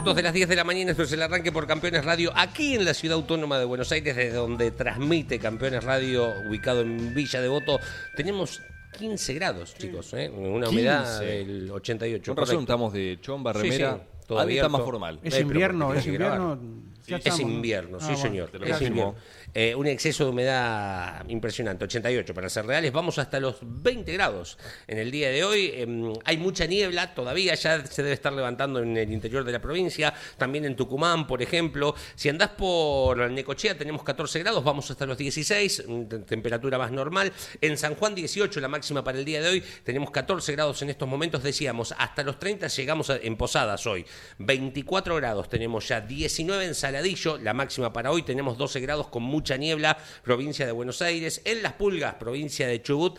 [0.00, 2.74] Minutos de las 10 de la mañana, esto es el arranque por Campeones Radio, aquí
[2.74, 7.40] en la ciudad autónoma de Buenos Aires, desde donde transmite Campeones Radio, ubicado en Villa
[7.42, 7.78] Devoto.
[8.16, 8.62] Tenemos
[8.98, 10.30] 15 grados, chicos, ¿eh?
[10.30, 11.24] una humedad 15.
[11.26, 12.30] del 88.
[12.34, 12.62] Con razón correcto.
[12.72, 13.92] estamos de chomba, Sí, remera.
[13.94, 14.24] sí.
[14.26, 14.70] todo Ahí está abierto.
[14.70, 15.20] más formal.
[15.22, 16.40] Es No hay invierno, es tiene que grabar.
[16.52, 16.82] invierno.
[17.16, 18.50] Es invierno, Ah, sí señor.
[18.54, 19.14] es invierno.
[19.52, 22.92] Eh, un exceso de humedad impresionante, 88 para ser reales.
[22.92, 25.72] Vamos hasta los 20 grados en el día de hoy.
[25.74, 29.60] Em, hay mucha niebla todavía, ya se debe estar levantando en el interior de la
[29.60, 31.94] provincia, también en Tucumán, por ejemplo.
[32.14, 36.92] Si andás por Necochea tenemos 14 grados, vamos hasta los 16, mm, te- temperatura más
[36.92, 37.32] normal.
[37.60, 40.90] En San Juan 18, la máxima para el día de hoy, tenemos 14 grados en
[40.90, 44.06] estos momentos, decíamos, hasta los 30 llegamos a- en Posadas hoy.
[44.38, 46.74] 24 grados tenemos ya, 19 en
[47.40, 51.40] La máxima para hoy, tenemos 12 grados con mucha niebla, provincia de Buenos Aires.
[51.46, 53.18] En Las Pulgas, provincia de Chubut,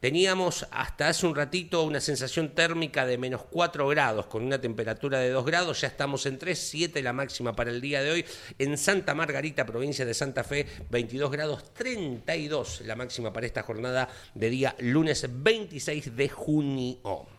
[0.00, 5.20] Teníamos hasta hace un ratito una sensación térmica de menos 4 grados, con una temperatura
[5.20, 8.24] de 2 grados, ya estamos en 3, 7 la máxima para el día de hoy.
[8.58, 14.08] En Santa Margarita, provincia de Santa Fe, 22 grados, 32 la máxima para esta jornada
[14.34, 17.35] de día lunes 26 de junio.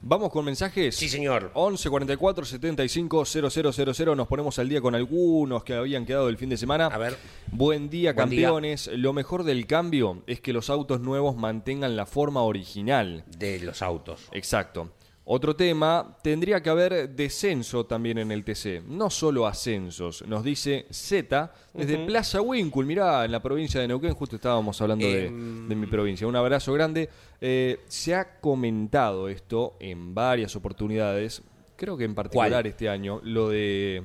[0.00, 0.94] Vamos con mensajes.
[0.94, 1.50] Sí, señor.
[1.54, 4.16] 11 44 75 000.
[4.16, 6.86] Nos ponemos al día con algunos que habían quedado el fin de semana.
[6.86, 7.16] A ver.
[7.50, 8.42] Buen día, Buen día.
[8.48, 8.88] campeones.
[8.94, 13.24] Lo mejor del cambio es que los autos nuevos mantengan la forma original.
[13.38, 14.28] De los autos.
[14.32, 14.92] Exacto.
[15.30, 20.86] Otro tema, tendría que haber descenso también en el TC, no solo ascensos, nos dice
[20.90, 25.68] Z desde Plaza Winkle, mirá, en la provincia de Neuquén, justo estábamos hablando de, Em.
[25.68, 26.26] de mi provincia.
[26.26, 27.10] Un abrazo grande.
[27.42, 31.42] Eh, se ha comentado esto en varias oportunidades,
[31.76, 32.66] creo que en particular ¿Cuál?
[32.66, 34.04] este año, lo de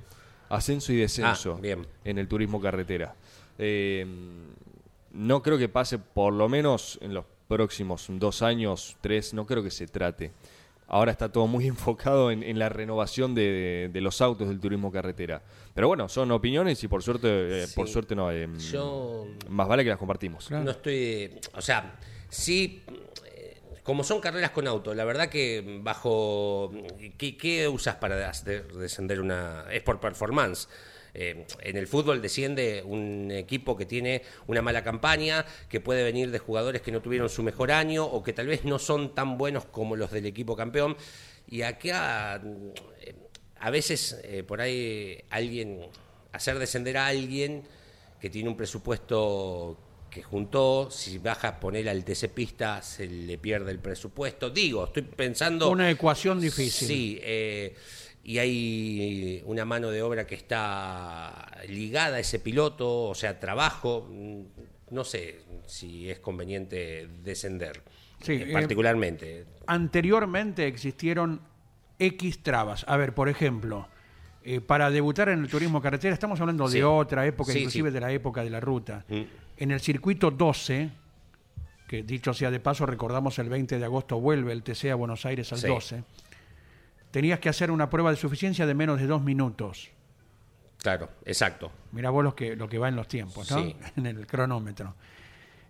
[0.49, 1.87] ascenso y descenso Ah, bien.
[2.03, 3.15] en el turismo carretera.
[3.57, 4.05] Eh,
[5.13, 9.63] no creo que pase, por lo menos en los próximos dos años, tres, no creo
[9.63, 10.31] que se trate.
[10.93, 14.91] Ahora está todo muy enfocado en, en la renovación de, de los autos del turismo
[14.91, 15.41] carretera.
[15.73, 17.73] Pero bueno, son opiniones y por suerte, eh, Sí.
[17.75, 18.31] por suerte no.
[18.31, 20.47] eh, Yo Más vale que las compartimos.
[20.47, 20.63] Claro.
[20.63, 21.31] No estoy.
[21.55, 21.95] O sea,
[22.29, 22.83] sí.
[23.35, 26.71] eh, Como son carreras con auto, la verdad que bajo.
[27.17, 29.65] ¿Qué, qué usas para des- de- descender una.?
[29.71, 30.69] Es por performance.
[31.13, 36.31] Eh, en el fútbol desciende un equipo que tiene una mala campaña, que puede venir
[36.31, 39.37] de jugadores que no tuvieron su mejor año o que tal vez no son tan
[39.37, 40.97] buenos como los del equipo campeón.
[41.47, 42.41] Y acá,
[43.01, 43.15] eh,
[43.59, 45.87] a veces, eh, por ahí, alguien,
[46.31, 47.63] hacer descender a alguien
[48.19, 49.77] que tiene un presupuesto
[50.09, 54.49] que juntó, si baja poner al TC Pista se le pierde el presupuesto.
[54.51, 55.69] Digo, estoy pensando...
[55.71, 56.87] Una ecuación difícil.
[56.87, 57.75] Sí, eh,
[58.23, 64.07] y hay una mano de obra que está ligada a ese piloto, o sea, trabajo.
[64.09, 64.41] mm,
[64.91, 67.81] No sé si es conveniente descender,
[68.21, 69.45] Sí, eh, eh, particularmente.
[69.65, 71.41] Anteriormente existieron
[71.97, 72.85] X trabas.
[72.87, 73.87] A ver, por ejemplo,
[74.43, 76.77] eh, para debutar en el turismo carretera, estamos hablando Sí.
[76.77, 79.03] de otra época, Sí, inclusive de la época de la ruta.
[79.09, 79.21] Mm.
[79.57, 80.89] En el circuito 12,
[81.87, 85.25] que dicho sea de paso, recordamos el 20 de agosto vuelve el TC a Buenos
[85.25, 85.67] Aires al Sí.
[85.67, 86.03] 12,
[87.13, 89.91] tenías que hacer una prueba de suficiencia de menos de dos minutos.
[90.79, 91.71] Claro, exacto.
[91.91, 93.57] Mira vos lo que, lo que va en los tiempos, ¿no?
[93.59, 93.75] Sí.
[93.95, 94.95] En el cronómetro.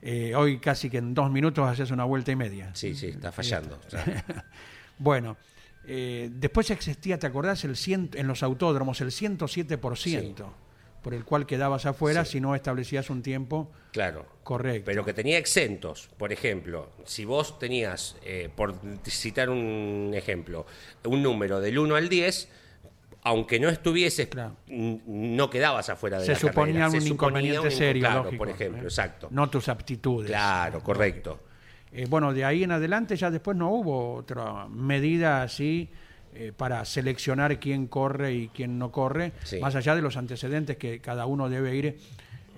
[0.01, 2.71] Eh, hoy casi que en dos minutos haces una vuelta y media.
[2.73, 3.79] Sí, sí, está fallando.
[4.97, 5.37] Bueno,
[5.85, 7.63] eh, después existía, ¿te acordás?
[7.65, 10.45] El cien- en los autódromos, el 107%,
[11.03, 14.25] por el cual quedabas afuera si no establecías un tiempo claro.
[14.43, 14.85] correcto.
[14.85, 16.09] Pero que tenía exentos.
[16.17, 20.65] Por ejemplo, si vos tenías, eh, por citar un ejemplo,
[21.05, 22.49] un número del 1 al 10,
[23.25, 24.55] aunque no estuvieses, Claro.
[24.67, 26.85] no quedabas afuera de se la suponía carrera.
[26.87, 28.85] un Se suponía inconveniente un inco- serio, Claro, lógico, por ejemplo, ¿eh?
[28.85, 29.27] exacto.
[29.31, 30.27] No tus aptitudes.
[30.29, 31.39] Claro, correcto.
[31.91, 35.89] Eh, bueno, de ahí en adelante ya después no hubo otra medida así
[36.35, 39.59] eh, para seleccionar quién corre y quién no corre, Sí.
[39.59, 41.85] más allá de los antecedentes que cada uno debe ir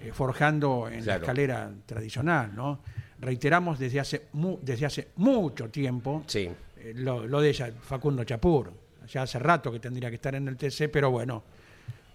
[0.02, 2.80] eh, forjando en la escalera tradicional, ¿no?
[3.20, 6.50] Reiteramos desde hace mu- desde hace mucho tiempo Sí.
[6.78, 8.72] eh, lo, lo de Facundo Chapur,
[9.08, 11.44] ya hace rato que tendría que estar en el TC, pero bueno,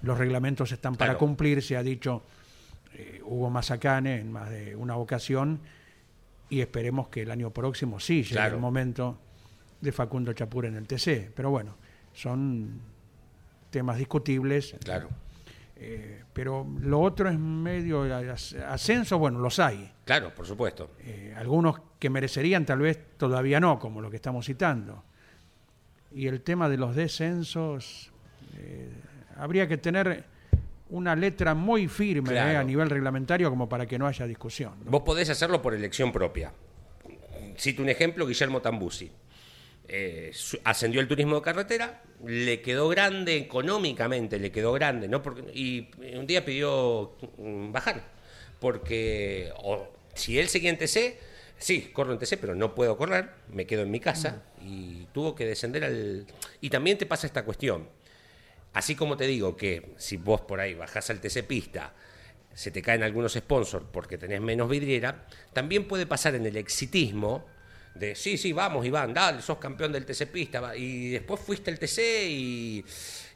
[0.03, 1.19] los reglamentos están para Claro.
[1.19, 2.23] cumplir, se ha dicho
[3.25, 5.61] Hugo Mazacane en más de una ocasión
[6.49, 8.57] y esperemos que el año próximo sí llegue Claro.
[8.57, 9.19] el momento
[9.81, 11.77] de Facundo Chapur en el TC, pero bueno,
[12.13, 12.81] son
[13.71, 15.09] temas discutibles, Claro.
[15.77, 19.91] eh, pero lo otro es medio as- ascenso, bueno, los hay.
[20.05, 20.91] Claro, por supuesto.
[21.01, 25.03] Eh, algunos que merecerían, tal vez todavía no, como lo que estamos citando.
[26.13, 28.11] Y el tema de los descensos,
[28.57, 28.91] eh,
[29.37, 30.25] habría que tener
[30.91, 32.59] una letra muy firme Claro.
[32.59, 34.73] a nivel reglamentario como para que no haya discusión.
[34.85, 34.91] ¿no?
[34.91, 36.53] Vos podés hacerlo por elección propia.
[37.57, 39.11] Cito un ejemplo, Guillermo Tambusi.
[39.93, 40.31] Eh,
[40.63, 45.21] ascendió el turismo de carretera, le quedó grande económicamente, le quedó grande, ¿no?
[45.21, 48.05] Porque, y un día pidió mm, bajar,
[48.61, 51.19] porque o, si él seguía en TC,
[51.61, 55.35] Sí, corro en TC, pero no puedo correr, me quedo en mi casa y tuvo
[55.35, 56.27] que descender al...
[56.63, 57.87] Y también te pasa esta cuestión.
[58.73, 61.93] Así como te digo que si vos por ahí bajás al TC pista,
[62.55, 67.45] se te caen algunos sponsors porque tenés menos vidriera, también puede pasar en el exitismo
[67.95, 71.71] de sí, sí, vamos Iván, dale, sos campeón del TC pista, va", y después fuiste
[71.71, 72.85] al TC y,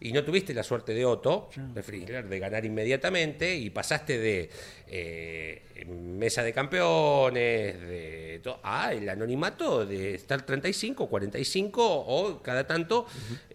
[0.00, 4.50] y no tuviste la suerte de Otto, de Frizzler, de ganar inmediatamente y pasaste de
[4.86, 8.24] eh, mesa de campeones, de
[8.62, 13.06] a el anonimato de estar 35, 45 o cada tanto,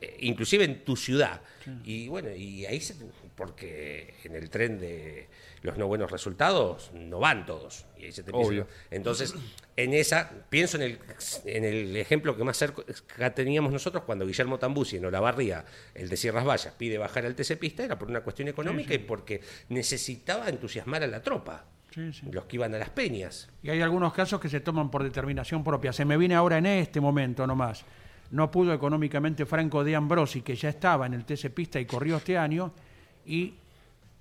[0.02, 1.42] eh, inclusive en tu ciudad.
[1.84, 2.96] Y bueno, y ahí se,
[3.36, 5.28] porque en el tren de
[5.62, 7.86] los no buenos resultados no van todos.
[7.98, 8.68] Y ahí se te Obvio.
[8.92, 9.36] Entonces,
[9.76, 11.00] en esa, pienso en el,
[11.46, 16.18] en el ejemplo que más cerca teníamos nosotros cuando Guillermo Tambusi en Olavarría, el de
[16.18, 20.48] Sierras Vallas, pide bajar al TC Pista, era por una cuestión económica y porque necesitaba
[20.50, 22.28] entusiasmar a la tropa, Sí, sí.
[22.32, 23.50] los que iban a las peñas.
[23.64, 25.92] Y hay algunos casos que se toman por determinación propia.
[25.92, 27.84] Se me viene ahora en este momento nomás.
[28.32, 32.18] No pudo económicamente Franco de Ambrosi, que ya estaba en el TC Pista y corrió
[32.18, 32.72] este año,
[33.26, 33.56] y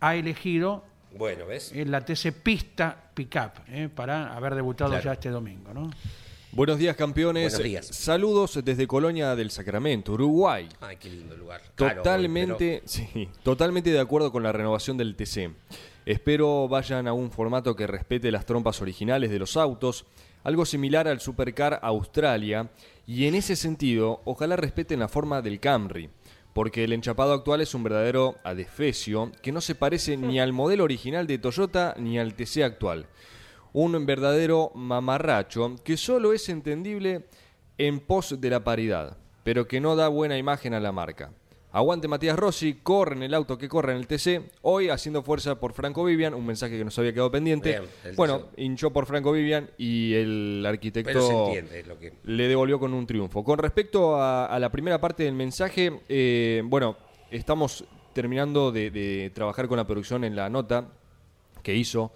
[0.00, 0.84] ha elegido
[1.16, 1.72] Bueno, ¿ves?
[1.72, 5.04] en la TC Pista Pickup eh, para haber debutado Claro.
[5.04, 5.72] ya este domingo.
[5.72, 5.90] ¿no?
[6.52, 7.52] Buenos días, campeones.
[7.52, 7.86] Buenos días.
[7.86, 10.68] Saludos desde Colonia del Sacramento, Uruguay.
[10.80, 11.60] Ay, qué lindo lugar.
[11.74, 15.50] Caro, Totalmente, sí, totalmente de acuerdo con la renovación del TC.
[16.06, 20.06] Espero vayan a un formato que respete las trompas originales de los autos,
[20.42, 22.70] algo similar al Supercar Australia,
[23.06, 26.08] y en ese sentido, ojalá respeten la forma del Camry,
[26.52, 30.84] porque el enchapado actual es un verdadero adefesio que no se parece ni al modelo
[30.84, 33.06] original de Toyota ni al TC actual.
[33.72, 37.26] Un verdadero mamarracho que solo es entendible
[37.76, 41.32] en pos de la paridad, pero que no da buena imagen a la marca.
[41.70, 45.60] Aguante Matías Rossi, corre en el auto que corre en el TC, hoy haciendo fuerza
[45.60, 47.80] por Franco Vivian, un mensaje que nos había quedado pendiente.
[47.80, 48.60] Bien, bueno, TC.
[48.60, 52.14] hinchó por Franco Vivian y el arquitecto entiende lo que...
[52.24, 53.44] le devolvió con un triunfo.
[53.44, 56.96] Con respecto a, a la primera parte del mensaje, eh, bueno,
[57.30, 60.88] estamos terminando de, de trabajar con la producción en la nota
[61.62, 62.12] que hizo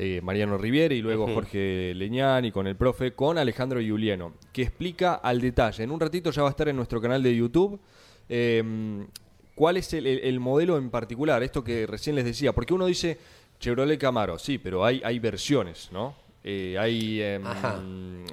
[0.00, 4.62] eh, Mariano Riviere y luego Jorge Leñán y con el profe, con Alejandro Giuliano, que
[4.62, 5.84] explica al detalle.
[5.84, 7.80] En un ratito ya va a estar en nuestro canal de YouTube.
[8.28, 9.06] Eh,
[9.54, 11.42] ¿Cuál es el, el- el modelo en particular?
[11.42, 13.18] Esto que recién les decía, porque uno dice
[13.58, 16.14] Chevrolet Camaro, sí, pero hay, hay versiones, ¿no?
[16.44, 17.42] Eh, hay em.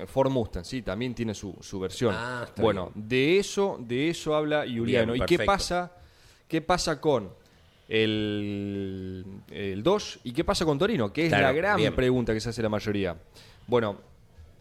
[0.08, 2.14] Ford Mustang, sí, también tiene su, su versión.
[2.16, 5.14] Ah, bueno, de eso, de eso habla Giuliano.
[5.14, 5.92] Bien, ¿Y qué pasa?
[6.48, 7.32] ¿Qué pasa con
[7.90, 11.12] el, el Dodge y qué pasa con Torino?
[11.12, 11.96] Que es Claro, la gran bien.
[11.96, 13.16] pregunta que se hace la mayoría.
[13.68, 13.98] Bueno,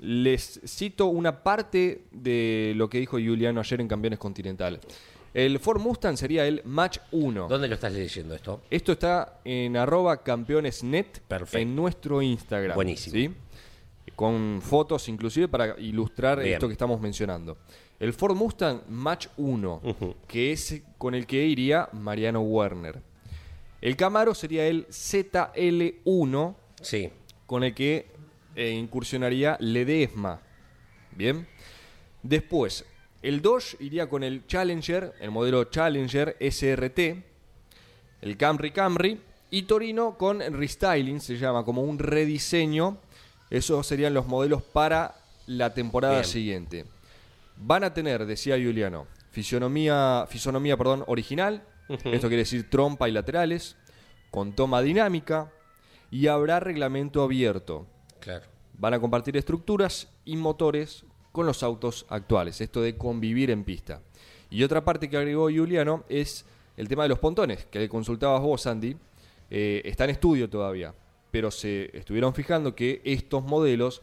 [0.00, 4.80] les cito una parte de lo que dijo Giuliano ayer en Campeones Continental.
[5.34, 7.48] El Ford Mustang sería el Match 1.
[7.48, 8.62] ¿Dónde lo estás leyendo esto?
[8.70, 11.58] Esto está en arroba campeonesnet Perfecto.
[11.58, 12.76] en nuestro Instagram.
[12.76, 13.14] Buenísimo.
[13.16, 13.34] ¿sí?
[14.14, 16.54] Con fotos inclusive para ilustrar Bien.
[16.54, 17.58] esto que estamos mencionando.
[17.98, 20.14] El Ford Mustang Match 1, Ujú.
[20.28, 23.02] que es con el que iría Mariano Werner.
[23.80, 27.10] El Camaro sería el ZL1, Sí.
[27.46, 28.06] con el que
[28.54, 30.40] eh, incursionaría Ledesma.
[31.10, 31.46] Bien.
[32.22, 32.84] Después,
[33.24, 36.98] el Dodge iría con el Challenger, el modelo Challenger SRT,
[38.20, 39.18] el Camry Camry,
[39.50, 42.98] y Torino con restyling, se llama como un rediseño.
[43.48, 45.14] Esos serían los modelos para
[45.46, 46.24] la temporada Bien.
[46.26, 46.84] siguiente.
[47.56, 53.76] Van a tener, decía Juliano, fisonomía, fisonomía perdón, original, esto quiere decir trompa y laterales,
[54.30, 55.50] con toma dinámica,
[56.10, 57.86] y habrá reglamento abierto.
[58.20, 58.44] Claro.
[58.74, 64.00] Van a compartir estructuras y motores con los autos actuales, esto de convivir en pista.
[64.50, 68.68] Y otra parte que agregó Juliano es el tema de los pontones, que consultabas vos,
[68.68, 68.96] Andy.
[69.50, 70.94] Eh, está en estudio todavía,
[71.32, 74.02] pero se estuvieron fijando que estos modelos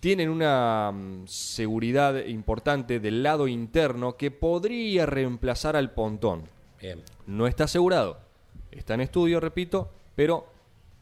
[0.00, 6.42] tienen una mm, seguridad importante del lado interno que podría reemplazar al pontón.
[6.80, 7.00] Bien.
[7.28, 8.18] No está asegurado,
[8.72, 10.48] está en estudio, repito, pero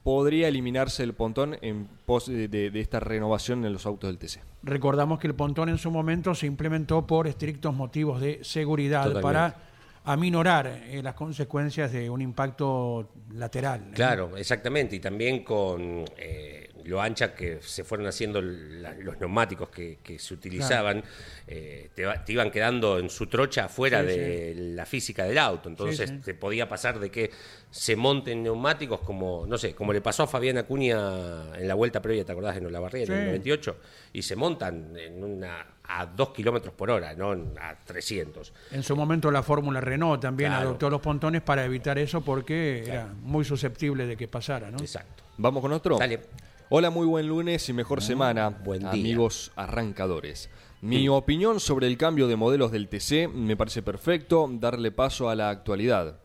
[0.04, 4.18] podría eliminarse el pontón en pos de, de- de esta renovación en los autos del
[4.18, 4.40] TC.
[4.62, 9.22] Recordamos que el pontón en su momento se implementó por estrictos motivos de seguridad Totalmente.
[9.22, 9.56] para
[10.04, 13.80] aminorar eh, las consecuencias de un impacto lateral.
[13.88, 13.94] ¿eh?
[13.94, 14.94] Claro, exactamente.
[14.96, 20.18] Y también con eh, lo ancha que se fueron haciendo la- los neumáticos que, que
[20.18, 21.02] se utilizaban,
[21.46, 25.68] eh, te, iban quedando en su trocha fuera Sí, de la física del auto.
[25.68, 26.22] Entonces Sí, sí.
[26.22, 27.30] te podía pasar de que
[27.70, 32.00] se monten neumáticos como, no sé, como le pasó a Fabián Acuña en la vuelta
[32.02, 32.56] previa, ¿te acordás?
[32.56, 33.24] En Olavarría, en el Sí.
[33.26, 33.76] 98,
[34.12, 38.52] y se montan en una a 2 kilómetros por hora, no a 300.
[38.70, 40.68] En su momento la Fórmula Renault también Claro.
[40.68, 44.70] adoptó los pontones para evitar eso porque era muy susceptible de que pasara.
[44.70, 44.78] ¿no?
[44.78, 45.24] Exacto.
[45.36, 45.98] ¿Vamos con otro?
[45.98, 46.20] Dale.
[46.76, 48.90] Hola, muy buen lunes y mejor semana, buen día.
[48.90, 50.50] amigos arrancadores.
[50.80, 55.36] Mi opinión sobre el cambio de modelos del TC me parece perfecto darle paso a
[55.36, 56.18] la actualidad.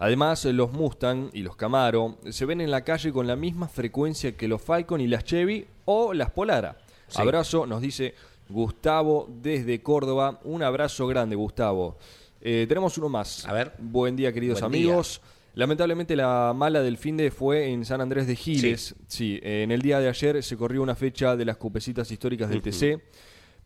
[0.00, 4.36] Además, los Mustang y los Camaro se ven en la calle con la misma frecuencia
[4.36, 6.76] que los Falcon y las Chevy o las Polara.
[7.06, 7.22] Sí.
[7.22, 8.16] Abrazo, nos dice
[8.48, 10.40] Gustavo desde Córdoba.
[10.42, 11.98] Un abrazo grande, Gustavo.
[12.40, 13.46] Eh, tenemos uno más.
[13.46, 13.74] A ver.
[13.78, 15.20] Buen día, queridos Buen amigos.
[15.54, 18.96] Lamentablemente la mala del fin de fue en San Andrés de Giles.
[19.06, 22.50] Sí, eh, en el día de ayer se corrió una fecha de las cupecitas históricas
[22.50, 23.00] del TC,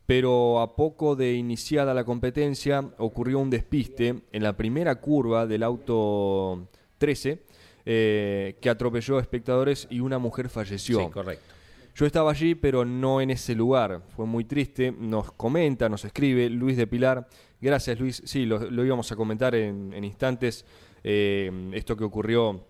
[0.05, 5.63] pero a poco de iniciada la competencia ocurrió un despiste en la primera curva del
[5.63, 6.67] auto
[6.99, 7.43] 13
[7.85, 10.99] eh, que atropelló a espectadores y una mujer falleció.
[10.99, 11.55] Sí, correcto.
[11.95, 14.03] Yo estaba allí, pero no en ese lugar.
[14.15, 14.93] Fue muy triste.
[14.97, 17.27] Nos comenta, nos escribe Luis de Pilar.
[17.59, 18.21] Gracias, Luis.
[18.25, 20.65] Sí, lo, lo íbamos a comentar en, en instantes.
[21.03, 22.65] Eh, esto que ocurrió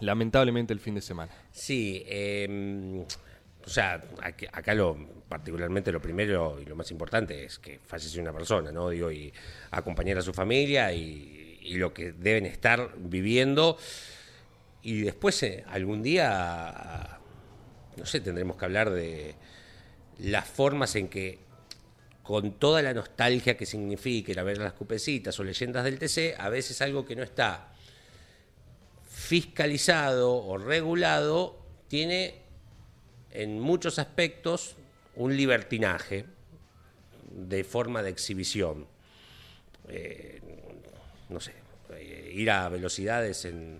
[0.00, 1.32] lamentablemente el fin de semana.
[1.50, 3.04] Sí, eh,
[3.64, 4.02] o sea,
[4.52, 4.96] acá lo
[5.28, 8.90] particularmente lo primero y lo más importante es que falleció una persona, ¿no?
[8.90, 9.32] Digo, y
[9.70, 13.76] acompañar a su familia y, y lo que deben estar viviendo.
[14.82, 17.18] Y después, eh, algún día,
[17.96, 19.34] no sé, tendremos que hablar de
[20.18, 21.38] las formas en que,
[22.32, 26.34] con toda la nostalgia que significa ir a ver las cupecitas o leyendas del TC,
[26.38, 27.74] a veces algo que no está
[29.06, 31.58] fiscalizado o regulado
[31.88, 32.36] tiene
[33.32, 34.76] en muchos aspectos
[35.16, 36.24] un libertinaje
[37.30, 38.86] de forma de exhibición.
[39.90, 40.40] Eh,
[41.28, 41.52] no sé,
[41.90, 43.78] eh, ir a velocidades en,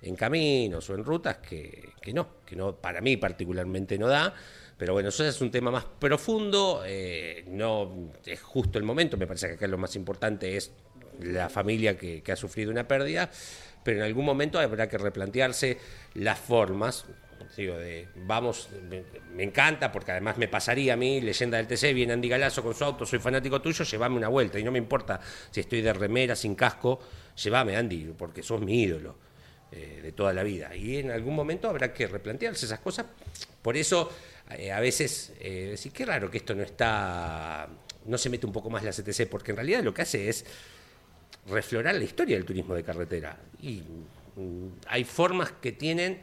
[0.00, 4.34] en caminos o en rutas que, que no, que no, para mí particularmente no da.
[4.80, 9.26] Pero bueno, eso es un tema más profundo, eh, no es justo el momento, me
[9.26, 10.72] parece que acá lo más importante es
[11.20, 13.28] la familia que, ha sufrido una pérdida,
[13.84, 15.76] pero en algún momento habrá que replantearse
[16.14, 17.04] las formas.
[17.58, 19.04] Digo, de vamos, me,
[19.34, 22.74] me encanta porque además me pasaría a mí, leyenda del TC, viene Andy Galazo con
[22.74, 25.20] su auto, soy fanático tuyo, llévame una vuelta y no me importa
[25.50, 27.00] si estoy de remera, sin casco,
[27.36, 29.14] llévame Andy, porque sos mi ídolo
[29.72, 30.74] eh, de toda la vida.
[30.74, 33.06] Y en algún momento habrá que replantearse esas cosas.
[33.62, 34.10] Por eso,
[34.56, 37.68] eh, a veces, eh, decir, qué raro que esto no está,
[38.06, 40.44] no se mete un poco más la CTC, porque en realidad lo que hace es
[41.48, 43.36] reflorar la historia del turismo de carretera.
[43.60, 43.82] Y
[44.36, 46.18] mm, hay formas que tienen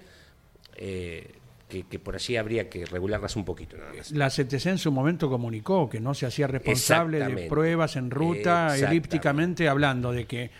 [0.75, 1.31] eh,
[1.67, 4.11] que, que por allí habría que regularlas un poquito nada más.
[4.11, 8.77] La CTC en su momento comunicó que no se hacía responsable de pruebas en ruta,
[8.77, 10.51] elípticamente hablando de que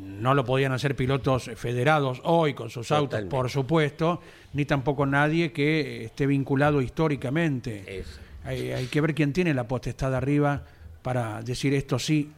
[0.00, 4.20] no lo podían hacer pilotos federados hoy con sus autos, por supuesto,
[4.52, 8.04] ni tampoco nadie que esté vinculado históricamente.
[8.44, 10.64] Hay, hay que ver quién tiene la potestad arriba
[11.02, 12.32] para decir esto sí,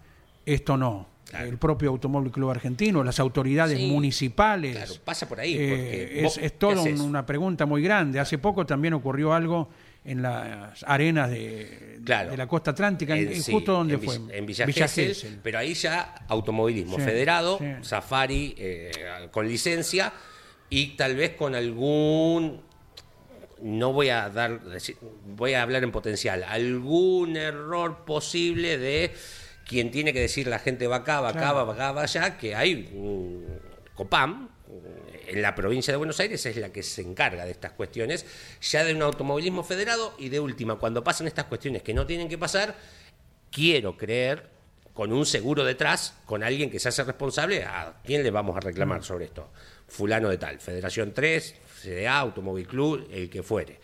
[0.44, 1.06] esto no.
[1.28, 1.46] Claro.
[1.46, 4.76] El propio Automóvil Club Argentino, las autoridades Sí, municipales.
[4.76, 5.56] Claro, pasa por ahí.
[5.58, 8.18] Eh, es, es ¿qué toda una pregunta muy grande.
[8.18, 9.68] Hace poco también ocurrió algo
[10.04, 12.30] en las arenas de, Claro.
[12.30, 14.14] de la costa atlántica, en, sí, justo donde en fue.
[14.30, 15.40] En Villa, Villa Gesell, Gesell.
[15.42, 17.64] pero ahí ya automovilismo Sí, federado, sí.
[17.82, 18.90] safari eh,
[19.30, 20.12] con licencia
[20.70, 22.62] y tal vez con algún
[23.60, 24.60] no voy a dar
[25.26, 29.12] voy a hablar en potencial algún error posible de
[29.66, 31.66] quien tiene que decir la gente va acá va acá Claro.
[31.66, 33.44] va acá va allá que hay un
[33.94, 34.48] Copam
[35.28, 38.26] en la provincia de Buenos Aires es la que se encarga de estas cuestiones,
[38.60, 42.28] ya de un automovilismo federado y de última, cuando pasan estas cuestiones que no tienen
[42.28, 42.76] que pasar,
[43.50, 44.48] quiero creer
[44.94, 48.60] con un seguro detrás, con alguien que se hace responsable, ¿a quién le vamos a
[48.60, 49.50] reclamar sobre esto?
[49.86, 53.78] Fulano de tal, Federación 3, CDA, Automóvil Club, el que fuere.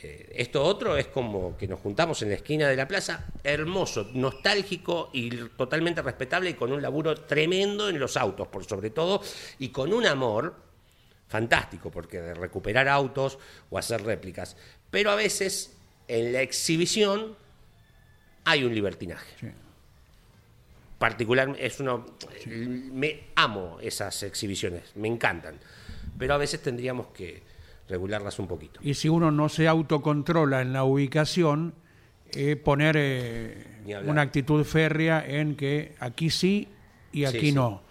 [0.00, 4.10] Eh, esto otro es como que nos juntamos en la esquina de la plaza, hermoso,
[4.12, 9.22] nostálgico y totalmente respetable y con un laburo tremendo en los autos, por sobre todo,
[9.58, 10.63] y con un amor
[11.34, 14.56] fantástico, porque de recuperar autos o hacer réplicas.
[14.88, 15.76] Pero a veces
[16.06, 17.34] en la exhibición
[18.44, 19.26] hay un libertinaje.
[19.40, 19.48] Sí.
[20.96, 22.06] Particular, es uno,
[22.46, 25.56] me amo esas exhibiciones, me encantan.
[26.16, 27.42] Pero a veces tendríamos que
[27.88, 28.78] regularlas un poquito.
[28.80, 31.74] Y si uno no se autocontrola en la ubicación,
[32.30, 36.68] eh, poner eh, una actitud férrea en que aquí sí
[37.10, 37.52] y aquí sí.
[37.52, 37.82] no.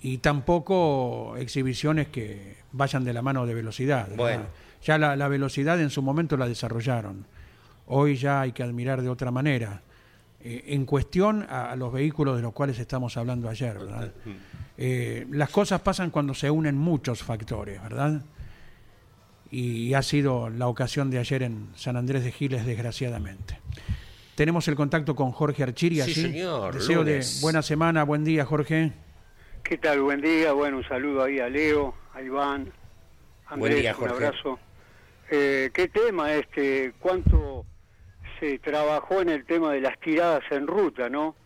[0.00, 4.08] Y tampoco exhibiciones que vayan de la mano de velocidad.
[4.16, 4.44] Bueno.
[4.84, 7.26] Ya la, la velocidad en su momento la desarrollaron.
[7.86, 9.82] Hoy ya hay que admirar de otra manera.
[10.42, 14.12] Eh, en cuestión a, a los vehículos de los cuales estamos hablando ayer, ¿verdad?
[14.78, 18.22] Eh, las cosas pasan cuando se unen muchos factores, ¿verdad?
[19.52, 23.58] y ha sido la ocasión de ayer en San Andrés de Giles, desgraciadamente.
[24.36, 26.00] Tenemos el contacto con Jorge Archiri.
[26.02, 26.22] Sí, ¿sí?
[26.22, 27.34] señor, Deseo lunes.
[27.36, 28.92] de buena semana, buen día, Jorge.
[29.64, 30.02] ¿Qué tal?
[30.02, 30.52] Buen día.
[30.52, 32.72] Bueno, un saludo ahí a Leo, a Iván,
[33.46, 34.58] a Buen Andrés, día, un abrazo.
[35.30, 37.64] eh, qué tema este, cuánto
[38.38, 41.36] se trabajó en el tema de las tiradas en ruta, ¿no?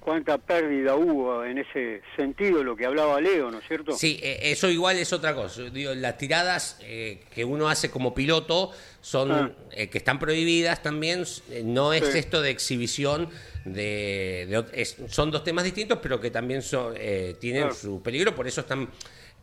[0.00, 3.92] Cuánta pérdida hubo en ese sentido, lo que hablaba Leo, ¿no es cierto?
[3.92, 5.62] Sí, eh, eso igual es otra cosa.
[5.70, 9.50] Digo, las tiradas eh, que uno hace como piloto son Ah.
[9.70, 11.22] eh, que están prohibidas también.
[11.50, 12.18] eh, no es Sí.
[12.18, 13.30] esto de exhibición
[13.64, 17.76] de, de ot- es- son dos temas distintos, pero que también son, eh, tienen Claro.
[17.76, 18.34] su peligro.
[18.34, 18.88] Por eso están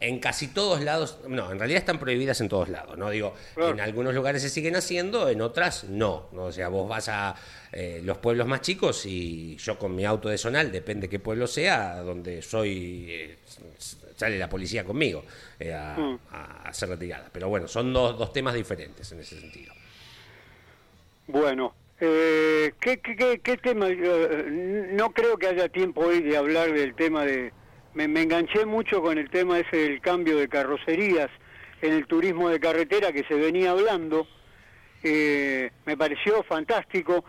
[0.01, 1.19] en casi todos lados.
[1.27, 2.97] No, en realidad están prohibidas en todos lados.
[2.97, 3.71] No digo, Claro.
[3.71, 6.29] en algunos lugares se siguen haciendo, en otras no.
[6.31, 6.45] ¿no?
[6.45, 7.35] O sea, vos vas a
[7.73, 11.47] eh, los pueblos más chicos y yo con mi auto de zonal, depende qué pueblo
[11.47, 13.37] sea, donde soy, eh,
[14.15, 15.23] sale la policía conmigo
[15.59, 16.19] eh, a, Mm.
[16.31, 17.29] a hacer la tirada.
[17.31, 19.73] Pero bueno, son dos, dos temas diferentes en ese sentido.
[21.27, 23.87] Bueno, eh, ¿qué, qué, qué- qué tema?
[23.89, 27.51] No creo que haya tiempo hoy de hablar del tema de...
[27.93, 31.29] Me, enganché mucho con el tema ese del cambio de carrocerías
[31.81, 34.27] en el turismo de carretera que se venía hablando.
[35.03, 37.23] Eh, me pareció fantástico,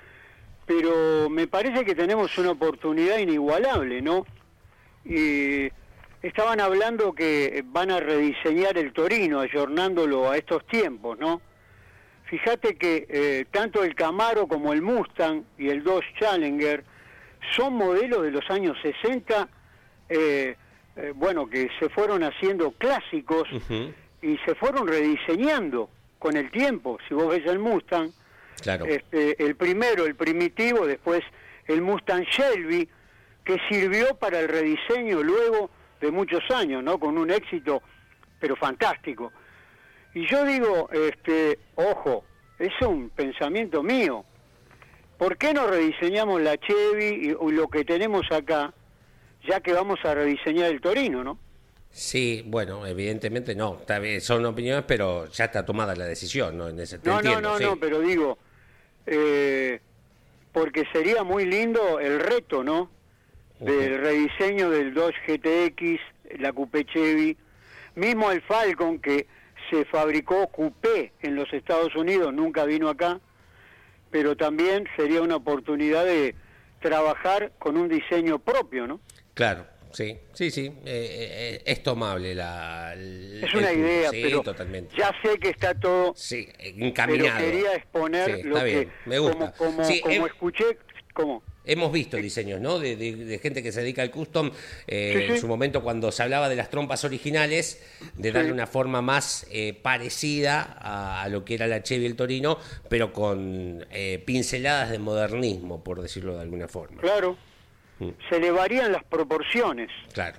[0.67, 4.27] pero me parece que tenemos una oportunidad inigualable, ¿no?
[5.05, 5.71] Y
[6.23, 11.41] estaban hablando que van a rediseñar el Torino, ayornándolo a estos tiempos, ¿no?
[12.25, 16.85] Fíjate que eh, tanto el Camaro como el Mustang y el Dodge Challenger
[17.57, 19.49] son modelos de los años 60,
[20.11, 20.57] eh,
[20.97, 23.49] eh, bueno, que se fueron haciendo clásicos
[24.23, 25.89] y se fueron rediseñando
[26.19, 26.99] con el tiempo.
[27.09, 28.11] Si vos ves el Mustang,
[28.61, 28.85] Claro.
[28.85, 31.23] este, el primero, el primitivo, después
[31.67, 32.87] el Mustang Shelby,
[33.45, 36.99] que sirvió para el rediseño luego de muchos años, ¿no?
[36.99, 37.83] Con un éxito,
[38.39, 39.33] pero fantástico.
[40.13, 42.25] Y yo digo, este, ojo,
[42.59, 44.25] es un pensamiento mío.
[45.17, 48.73] ¿Por qué no rediseñamos la Chevy y lo que tenemos acá,
[49.47, 51.39] ya que vamos a rediseñar el Torino, no?
[51.91, 53.81] Sí, bueno, evidentemente no.
[54.21, 56.69] Son opiniones, pero ya está tomada la decisión, ¿no?
[56.69, 57.65] En ese No, entiendo, no, no, sí.
[57.65, 58.39] no, pero digo,
[59.07, 59.81] eh,
[60.53, 62.91] porque sería muy lindo el reto, ¿no?
[63.59, 66.01] Del rediseño del Dodge GTX,
[66.41, 67.37] la Coupé Chevy,
[67.95, 69.27] mismo el Falcon que
[69.69, 73.21] se fabricó Coupé en los Estados Unidos, nunca vino acá,
[74.11, 76.35] pero también sería una oportunidad de
[76.81, 79.01] trabajar con un diseño propio, ¿no?
[79.41, 80.67] Claro, sí, sí, sí.
[80.67, 82.93] eh, eh, es tomable la.
[82.93, 84.95] el- Es el una punto, idea, sí, pero totalmente.
[84.99, 87.39] ya sé que está todo Sí, pero encaminado.
[87.39, 89.53] quería exponer Sí, lo está que bien, me gusta.
[89.53, 90.65] como como, Sí, como escuché
[91.15, 92.79] como Hemos visto diseños, ¿no?
[92.79, 94.51] De, de- de gente que se dedica al custom.
[94.87, 95.33] eh, Sí, sí.
[95.33, 97.83] En su momento, cuando se hablaba de las trompas originales,
[98.15, 98.53] de darle Sí.
[98.55, 102.59] una forma más eh, parecida a, a lo que era la Chevy y el Torino,
[102.89, 107.03] pero con eh, pinceladas de modernismo, por decirlo de alguna forma.
[107.03, 107.37] Claro,
[108.01, 108.09] Mm.
[108.29, 109.91] se elevarían las proporciones.
[110.13, 110.39] Claro.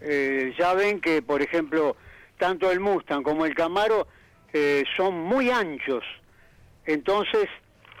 [0.00, 1.96] Eh, ya ven que, por ejemplo,
[2.38, 4.06] tanto el Mustang como el Camaro
[4.52, 6.04] eh, son muy anchos,
[6.84, 7.46] entonces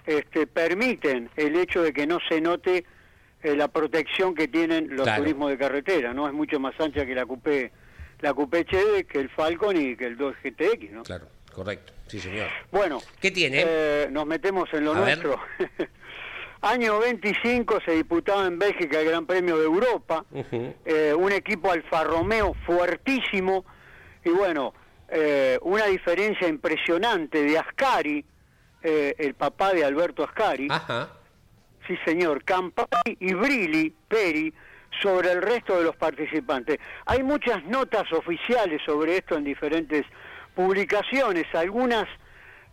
[0.06, 2.84] este, permiten el hecho de que no se note
[3.42, 5.22] eh, la protección que tienen los Claro.
[5.22, 6.26] turismos de carretera, ¿no?
[6.26, 7.72] Es mucho más ancha que la Coupé,
[8.20, 11.02] la Coupé Chevy, que el Falcon y que el 2 GTX, ¿no?
[11.02, 11.92] Claro, correcto.
[12.06, 12.48] Sí, señor.
[12.70, 13.64] Bueno, ¿Qué tiene?
[13.66, 15.40] eh, nos metemos en lo A nuestro.
[16.62, 22.04] Año 25 se disputaba en Bélgica el Gran Premio de Europa, eh, un equipo Alfa
[22.04, 23.64] Romeo fuertísimo.
[24.24, 24.72] Y bueno,
[25.08, 28.24] eh, una diferencia impresionante de Ascari,
[28.82, 31.10] eh, el papá de Alberto Ascari, Ajá.
[31.86, 34.52] sí señor, Campari y Brilli, Peri,
[35.02, 36.78] sobre el resto de los participantes.
[37.04, 40.06] Hay muchas notas oficiales sobre esto en diferentes
[40.54, 42.06] publicaciones, algunas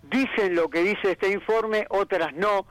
[0.03, 2.65] dicen lo que dice este informe, otras no,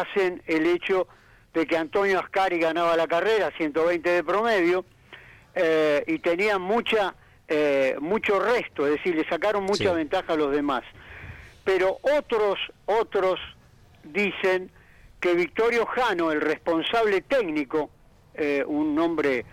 [0.00, 1.06] hacen el hecho
[1.52, 4.84] de que Antonio Ascari ganaba la carrera, 120 de promedio,
[5.54, 7.14] eh, y tenía mucha,
[7.46, 9.94] eh, mucho resto, es decir, le sacaron mucha Sí.
[9.94, 10.82] ventaja a los demás.
[11.64, 13.38] Pero otros, otros
[14.02, 14.70] dicen
[15.20, 17.90] que Victorio Jano, el responsable técnico,
[18.34, 19.44] eh, un hombre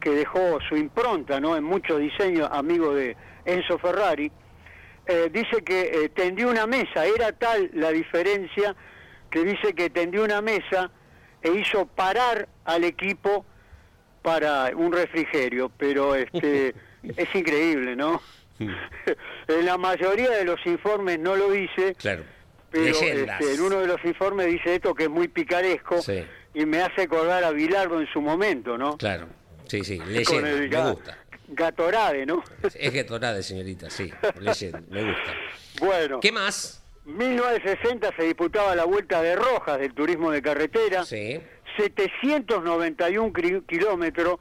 [0.00, 1.56] que dejó su impronta ¿no?
[1.56, 3.16] en muchos diseños, amigo de
[3.46, 4.30] Enzo Ferrari,
[5.06, 8.76] eh, dice que tendió una mesa, era tal la diferencia
[9.36, 10.90] que dice que tendió una mesa
[11.42, 13.44] e hizo parar al equipo
[14.22, 18.22] para un refrigerio, pero este es increíble, ¿no?
[18.58, 22.24] en la mayoría de los informes no lo dice, Claro.
[22.70, 26.24] pero este, en uno de los informes dice esto que es muy picaresco Sí.
[26.54, 28.96] y me hace acordar a Bilardo en su momento, ¿no?
[28.96, 29.26] Claro.
[29.66, 29.98] Sí, sí.
[29.98, 30.48] Con Leyenda.
[30.50, 31.18] el Me gusta.
[31.48, 32.42] Gatorade, ¿no?
[32.74, 34.10] Es Gatorade, señorita, sí.
[34.40, 34.80] Leyenda.
[34.88, 35.34] Me gusta.
[35.80, 36.82] bueno, ¿Qué más?
[37.06, 41.40] 1960 se disputaba la Vuelta de Rojas del turismo de carretera, Sí.
[41.76, 44.38] 791 cri- kilómetros,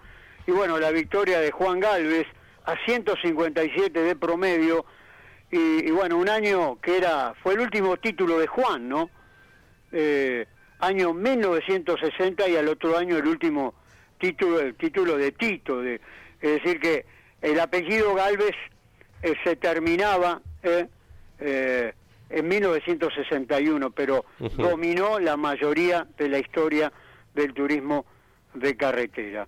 [0.48, 2.26] y bueno, la victoria de Juan Galvez
[2.66, 4.86] a 157 de promedio,
[5.52, 9.10] y, y bueno, un año que era fue el último título de Juan, ¿no?
[9.92, 10.46] Eh,
[10.80, 13.76] año 1960 y al otro año el último
[14.20, 15.82] título, el título de Tito.
[15.82, 16.02] De,
[16.42, 17.06] es decir, que
[17.42, 18.56] el apellido Galvez
[19.22, 20.88] eh, se terminaba eh,
[21.40, 21.94] eh,
[22.30, 24.62] en 1961, pero Ujú.
[24.62, 26.92] dominó la mayoría de la historia
[27.34, 28.06] del turismo
[28.54, 29.48] de carretera.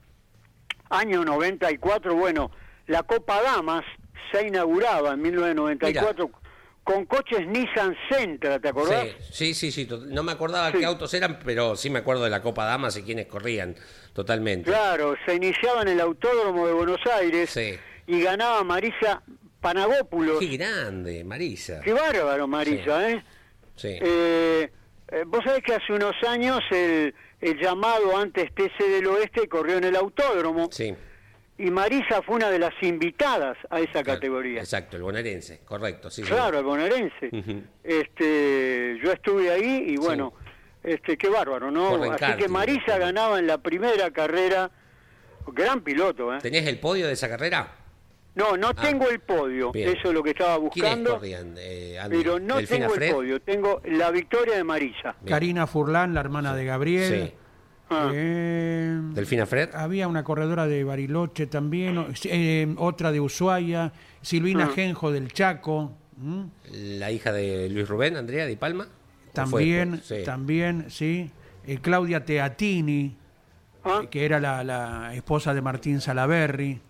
[0.90, 2.52] Año 94, bueno,
[2.88, 3.84] la Copa Damas
[4.32, 6.30] se inauguraba en 1994
[6.84, 9.08] con coches Nissan Sentra, ¿te acordás?
[9.32, 10.78] Sí, sí, sí, No me acordaba Sí.
[10.80, 13.76] qué autos eran, pero sí me acuerdo de la Copa Damas y quiénes corrían
[14.14, 14.70] totalmente.
[14.72, 17.78] Claro, se iniciaba en el Autódromo de Buenos Aires Sí.
[18.08, 19.22] y ganaba Marisa
[19.74, 20.40] Panagópulos.
[20.40, 21.82] Qué grande, Marisa.
[21.84, 23.24] Qué bárbaro, Marisa, ¿eh?
[23.76, 23.90] Sí.
[24.02, 24.72] Eh,
[25.12, 29.78] eh, Vos sabés que hace unos años el, el llamado antes TC del Oeste corrió
[29.78, 30.96] en el Autódromo Sí.
[31.58, 34.60] y Marisa fue una de las invitadas a esa categoría.
[34.62, 36.10] Exacto, el bonaerense, correcto.
[36.10, 36.22] Sí.
[36.24, 37.30] Claro, el bonaerense.
[37.84, 40.34] Este, yo estuve ahí y bueno,
[40.82, 42.02] este, qué bárbaro, ¿no?
[42.14, 44.72] Así que Marisa ganaba en la primera carrera,
[45.48, 46.40] gran piloto, ¿eh?
[46.42, 47.74] ¿Tenías el podio de esa carrera?
[48.38, 49.90] No, no Ah, tengo el podio, bien.
[49.90, 51.20] eso es lo que estaba ¿Quiénes buscando?
[51.58, 52.18] Eh, Andy?
[52.18, 55.16] pero no ¿Delfina tengo el podio, tengo la victoria de Marisa.
[55.22, 55.34] Bien.
[55.34, 57.28] Karina Furlan, la hermana de Gabriel.
[57.30, 57.34] Sí.
[57.90, 58.12] Ah.
[58.14, 59.70] Eh, ¿Delfina Fred?
[59.74, 64.74] había una corredora de Bariloche también, eh, otra de Ushuaia, Silvina Ah.
[64.76, 65.94] Genjo del Chaco.
[66.72, 68.84] ¿La hija de Luis Rubén, Andrea Di Palma?
[68.84, 70.02] ¿O fue También?
[70.04, 70.24] Sí.
[70.26, 71.32] también, sí.
[71.66, 73.16] Eh, Claudia Teatini,
[73.84, 76.82] Ah, que era la, la esposa de Martín Salaberry,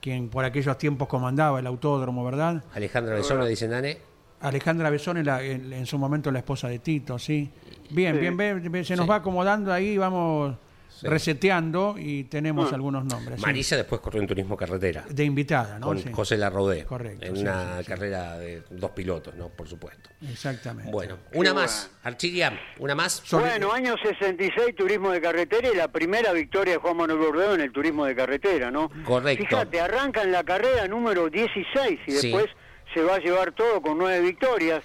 [0.00, 2.62] quien por aquellos tiempos comandaba el autódromo, ¿verdad?
[2.74, 3.98] Alejandra Besona, dice Nane.
[4.40, 7.50] Alejandra Besone, la- en, en su momento la esposa de Tito, sí.
[7.90, 8.20] Bien, Sí.
[8.20, 9.10] bien, bien, bien, se nos Sí.
[9.10, 10.54] va acomodando ahí, vamos
[11.00, 11.06] Sí.
[11.06, 12.74] reseteando y tenemos Ah.
[12.74, 13.36] algunos nombres.
[13.38, 13.46] sí.
[13.46, 15.04] Marisa después corrió en turismo carretera.
[15.08, 15.86] De invitada, ¿no?
[15.86, 16.84] con Sí, José Larraudé.
[16.84, 17.88] Correcto, En sí, una sí, sí.
[17.88, 19.48] carrera de dos pilotos, ¿no?
[19.48, 20.10] Por supuesto.
[20.28, 20.90] Exactamente.
[20.90, 21.90] Bueno, una más.
[22.02, 23.22] Archiria, una más.
[23.24, 27.54] Sobre- Bueno, año 66, turismo de carretera y la primera victoria de Juan Manuel Bordeo
[27.54, 28.90] en el turismo de carretera, ¿no?
[29.04, 29.44] Correcto.
[29.48, 32.32] Fíjate, arranca en la carrera número 16 y Sí.
[32.32, 32.46] después
[32.94, 34.82] se va a llevar todo con nueve victorias.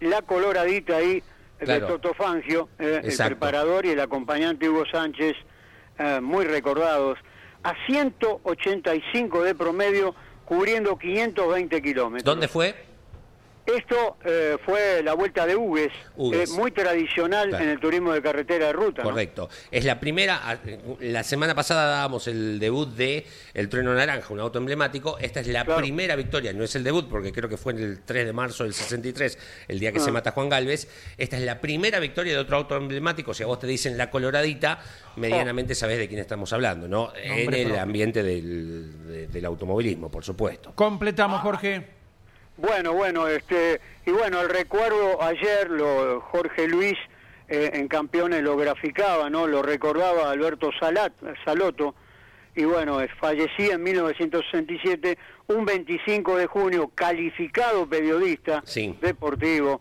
[0.00, 1.22] La coloradita ahí
[1.60, 1.86] Claro.
[1.86, 5.36] de Toto Fangio, eh, el preparador y el acompañante Hugo Sánchez,
[6.02, 7.18] eh, muy recordados,
[7.62, 12.24] a 185 de promedio, cubriendo 520 kilómetros.
[12.24, 12.91] ¿Dónde fue?
[13.64, 16.50] Esto eh, fue la vuelta de Hugues, Hugues.
[16.50, 17.64] eh, muy tradicional Claro.
[17.64, 19.02] en el turismo de carretera de ruta.
[19.02, 19.10] ¿no?
[19.10, 19.48] Correcto.
[19.70, 20.40] Es la primera.
[20.42, 20.56] ah,
[21.00, 25.16] La semana pasada dábamos el debut de El Trueno Naranja, un auto emblemático.
[25.20, 25.80] Esta es la Claro.
[25.80, 26.52] primera victoria.
[26.52, 29.38] No es el debut, porque creo que fue en el 3 de marzo del 63,
[29.68, 30.14] el día que se Ah.
[30.14, 30.88] mata Juan Galvez.
[31.16, 33.32] Esta es la primera victoria de otro auto emblemático.
[33.32, 34.80] Si a vos te dicen la coloradita,
[35.16, 37.12] medianamente sabés de quién estamos hablando, ¿no?
[37.14, 40.72] en el ambiente del, de- del automovilismo, por supuesto.
[40.74, 42.01] Completamos, Jorge.
[42.56, 46.94] Bueno, bueno, este, y bueno, el recuerdo ayer, lo, Jorge Luis
[47.48, 49.46] eh, en Campeones lo graficaba, ¿no?
[49.46, 51.12] Lo recordaba Alberto Salat,
[51.44, 51.94] Saloto,
[52.54, 58.96] y bueno, eh, fallecía en 1967, un 25 de junio, calificado periodista Sí.
[59.00, 59.80] deportivo,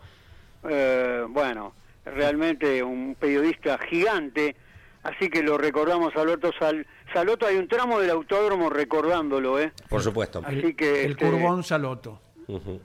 [0.69, 1.73] eh, bueno,
[2.05, 4.55] realmente un periodista gigante,
[5.03, 9.73] así que lo recordamos a Alberto Sal- Saloto, hay un tramo del autódromo recordándolo, ¿eh?
[9.89, 10.41] Por supuesto.
[10.45, 12.21] Así El, que, el este, curvón Saloto.
[12.55, 12.79] Ujú.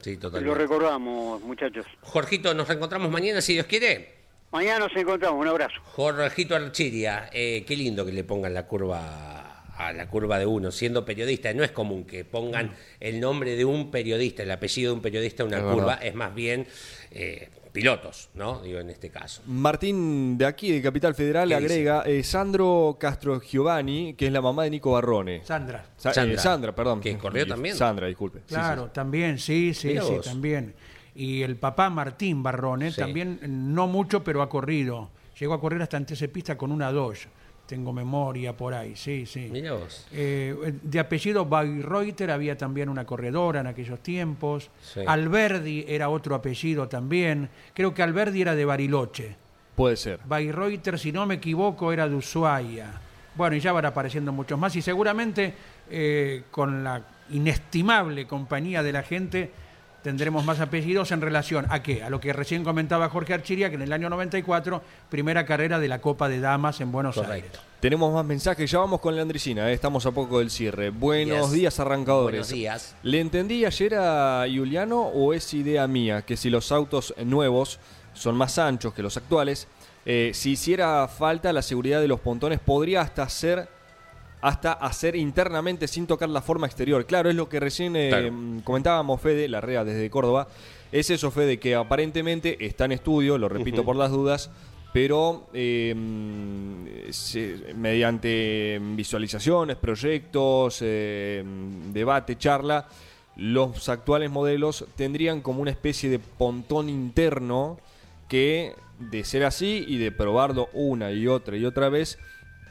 [0.00, 0.58] Sí, Lo totalmente.
[0.58, 1.86] recordamos, muchachos.
[2.02, 4.14] Jorgito, nos reencontramos mañana, si Dios quiere.
[4.52, 5.40] Mañana nos encontramos.
[5.40, 5.74] Un abrazo.
[5.92, 10.70] Jorgito Archiria, eh, qué lindo que le pongan la curva a la curva de uno,
[10.70, 11.52] siendo periodista.
[11.52, 15.42] No es común que pongan el nombre de un periodista, el apellido de un periodista
[15.42, 16.66] a una curva, es más bien
[17.10, 18.60] eh, pilotos, ¿no?
[18.60, 19.42] Digo, en este caso.
[19.46, 24.40] Martín de aquí, de Capital Federal, ¿Qué agrega eh, Sandro Castro Giovanni, que es la
[24.40, 25.42] mamá de Nico Barrone.
[25.44, 25.84] Sandra.
[25.96, 26.38] Sa- eh, Sandra.
[26.38, 27.00] Sandra, perdón.
[27.00, 27.74] ¿Que corrió también?
[27.76, 28.38] Sandra, disculpe.
[28.46, 30.24] Sí, Claro, sí, también, sí, sí, Mirá sí, vos.
[30.24, 30.74] también.
[31.16, 33.00] Y el papá Martín Barrone, Sí.
[33.00, 33.40] también
[33.74, 35.10] no mucho, pero ha corrido.
[35.40, 37.26] Llegó a correr hasta en TC Pista con una Dodge.
[37.66, 39.48] Tengo memoria por ahí, sí, sí.
[39.50, 40.06] Mira vos.
[40.12, 44.70] Eh, de apellido Bayreuter había también una corredora en aquellos tiempos.
[44.82, 45.00] Sí.
[45.06, 47.48] Alberdi era otro apellido también.
[47.72, 49.36] Creo que Alberdi era de Bariloche.
[49.74, 50.20] Puede ser.
[50.26, 53.00] Bayreuter, si no me equivoco, era de Ushuaia.
[53.34, 54.76] Bueno, y ya van apareciendo muchos más.
[54.76, 55.54] Y seguramente
[55.90, 59.50] eh, con la inestimable compañía de la gente
[60.04, 62.04] tendremos más apellidos en relación a qué?
[62.04, 65.88] A lo que recién comentaba Jorge Archiria, que en el año 94, primera carrera de
[65.88, 67.50] la Copa de Damas en Buenos Aires.
[67.80, 70.90] Tenemos más mensajes, ya vamos con Leandricina, eh, estamos a poco del cierre.
[70.90, 71.52] Buenos Yes.
[71.52, 72.40] días, arrancadores.
[72.40, 72.94] Buenos días.
[73.02, 77.80] ¿Le entendí ayer a Juliano o es idea mía que si los autos nuevos
[78.12, 79.68] son más anchos que los actuales,
[80.04, 83.68] eh, si hiciera falta la seguridad de los pontones podría hasta ser
[84.44, 87.06] hasta hacer internamente sin tocar la forma exterior.
[87.06, 88.30] Claro, es lo que recién eh, Claro.
[88.62, 90.48] comentábamos, Fede, la REA desde Córdoba.
[90.92, 94.50] Es eso, Fede, que aparentemente está en estudio, lo repito por las dudas,
[94.92, 95.94] pero eh,
[97.10, 101.42] se- mediante visualizaciones, proyectos, eh,
[101.92, 102.86] debate, charla,
[103.36, 107.78] los actuales modelos tendrían como una especie de pontón interno
[108.28, 112.18] que, de ser así y de probarlo una y otra y otra vez,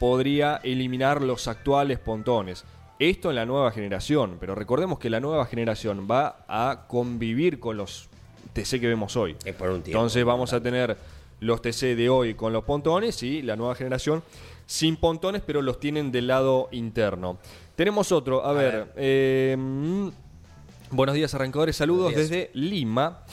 [0.03, 2.65] podría eliminar los actuales pontones.
[2.99, 7.77] Esto en la nueva generación, pero recordemos que la nueva generación va a convivir con
[7.77, 8.09] los
[8.51, 9.37] TC que vemos hoy.
[9.45, 9.99] Es por un tiempo.
[9.99, 10.97] Entonces vamos a tener
[11.39, 14.21] los TC de hoy con los pontones y la nueva generación
[14.65, 17.37] sin pontones, pero los tienen del lado interno.
[17.77, 18.73] Tenemos otro, a, ver.
[18.73, 18.93] ver.
[18.97, 20.09] eh, mm,
[20.91, 21.77] buenos días, arrancadores.
[21.77, 22.29] Saludos días.
[22.29, 23.23] desde Lima.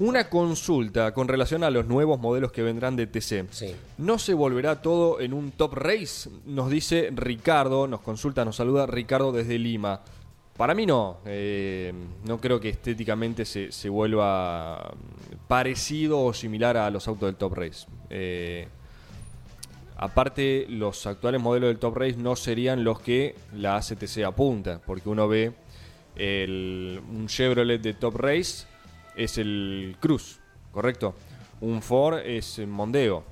[0.00, 3.46] Una consulta con relación a los nuevos modelos que vendrán de TC.
[3.50, 3.76] Sí.
[3.98, 6.28] ¿No se volverá todo en un top race?
[6.46, 10.00] Nos dice Ricardo, nos consulta, nos saluda Ricardo desde Lima.
[10.56, 11.92] Para mí no, eh,
[12.24, 17.36] no creo que estéticamente se, se vuelva mm, parecido o similar a los autos del
[17.36, 17.86] top race.
[18.10, 18.66] Eh,
[19.96, 25.08] aparte, los actuales modelos del top race no serían los que la ACTC apunta, porque
[25.08, 25.52] uno ve
[26.16, 28.66] el, un Chevrolet de top race
[29.16, 30.40] es el Cruz,
[30.72, 31.14] ¿correcto?
[31.60, 33.24] Un Ford es Mondeo.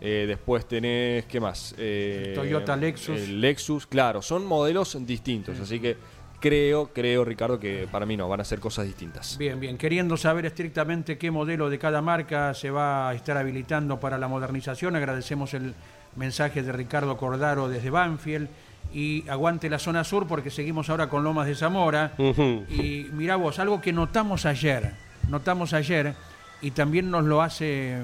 [0.00, 1.74] Eh, después tenés, ¿qué más?
[1.76, 3.20] Eh, Toyota Lexus.
[3.20, 5.96] El Lexus, claro, son modelos distintos, así que
[6.40, 9.36] creo, creo, Ricardo, que para mí no, van a ser cosas distintas.
[9.38, 9.76] Bien, bien.
[9.76, 14.26] Queriendo saber estrictamente qué modelo de cada marca se va a estar habilitando para la
[14.26, 15.74] modernización, agradecemos el
[16.16, 18.48] mensaje de Ricardo Cordaro desde Banfield.
[18.92, 22.14] Y aguante la zona sur porque seguimos ahora con Lomas de Zamora.
[22.18, 24.94] Y mirá vos, algo que notamos ayer,
[25.30, 26.14] notamos ayer,
[26.60, 28.02] y también nos lo hace eh,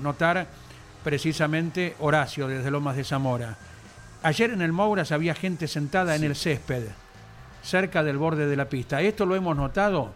[0.00, 0.46] notar
[1.04, 3.56] precisamente Horacio desde Lomas de Zamora.
[4.22, 6.84] Ayer en el Mouras había gente sentada en el césped,
[7.62, 9.00] cerca del borde de la pista.
[9.00, 10.14] Esto lo hemos notado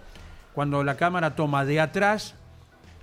[0.53, 2.35] cuando la cámara toma de atrás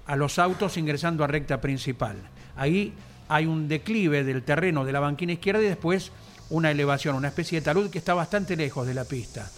[0.06, 2.18] a los autos ingresando a recta principal.
[2.58, 2.94] Ahí
[3.30, 6.12] hay un declive del terreno de la banquina izquierda y después
[6.50, 9.50] una elevación, una especie de talud que está bastante lejos de la pista.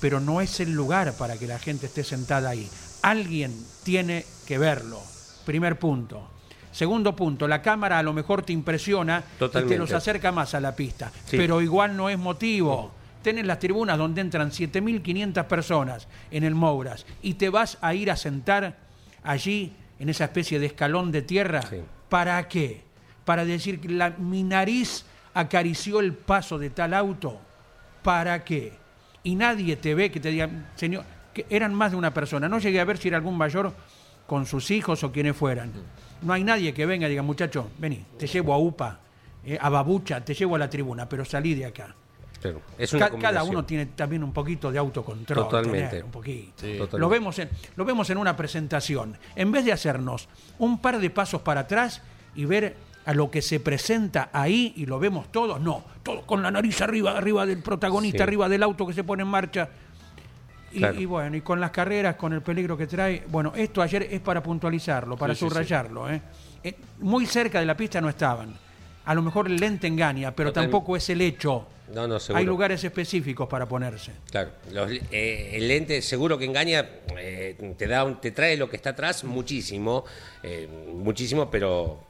[0.00, 2.68] Pero no es el lugar para que la gente esté sentada ahí.
[3.06, 3.54] Alguien
[3.84, 5.00] tiene que verlo.
[5.44, 6.28] Primer punto.
[6.72, 10.60] Segundo punto, la cámara a lo mejor te impresiona y te los acerca más a
[10.60, 11.12] la pista.
[11.24, 11.36] Sí.
[11.36, 12.90] Pero igual no es motivo.
[13.22, 18.10] Tenés las tribunas donde entran 7.500 personas en el Mouras y te vas a ir
[18.10, 18.76] a sentar
[19.22, 21.62] allí en esa especie de escalón de tierra.
[21.62, 21.76] Sí.
[22.08, 22.82] ¿Para qué?
[23.24, 27.38] Para decir que la, mi nariz acarició el paso de tal auto.
[28.02, 28.72] ¿Para qué?
[29.22, 31.04] Y nadie te ve que te digan, señor,
[31.36, 32.48] que eran más de una persona.
[32.48, 33.72] No llegué a ver si era algún mayor
[34.26, 35.70] con sus hijos o quienes fueran.
[36.22, 39.00] No hay nadie que venga y diga, muchacho, vení, te llevo a UPA,
[39.44, 41.94] eh, a Babucha, te llevo a la tribuna, pero salí de acá.
[42.40, 45.44] Claro, es una Ca- cada uno tiene también un poquito de autocontrol.
[45.44, 45.88] Totalmente.
[45.88, 46.52] tener un poquito.
[46.56, 46.98] Totalmente.
[46.98, 49.16] Lo, vemos en, lo vemos en una presentación.
[49.34, 50.28] En vez de hacernos
[50.58, 52.02] un par de pasos para atrás
[52.34, 52.76] y ver
[53.06, 56.80] a lo que se presenta ahí y lo vemos todos, no, todos con la nariz
[56.82, 58.22] arriba, arriba del protagonista, Sí.
[58.24, 59.68] arriba del auto que se pone en marcha.
[60.76, 61.00] Y, Claro.
[61.00, 64.20] y bueno, y con las carreras, con el peligro que trae, bueno, esto ayer es
[64.20, 65.48] para puntualizarlo, para Sí, sí, sí.
[65.48, 66.10] subrayarlo.
[66.10, 66.20] ¿eh?
[66.62, 68.54] Eh, muy cerca de la pista no estaban.
[69.06, 71.66] A lo mejor el lente engaña, pero tampoco es el hecho.
[71.94, 72.40] No, no, seguro.
[72.40, 74.12] Hay lugares específicos para ponerse.
[74.30, 76.84] Claro, los- eh, el lente seguro que engaña,
[77.16, 80.04] eh, te da, un- te trae lo que está atrás muchísimo,
[80.42, 82.00] eh, muchísimo, pero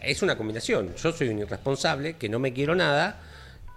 [0.00, 0.94] es una combinación.
[0.94, 3.18] Yo soy un irresponsable que no me quiero nada,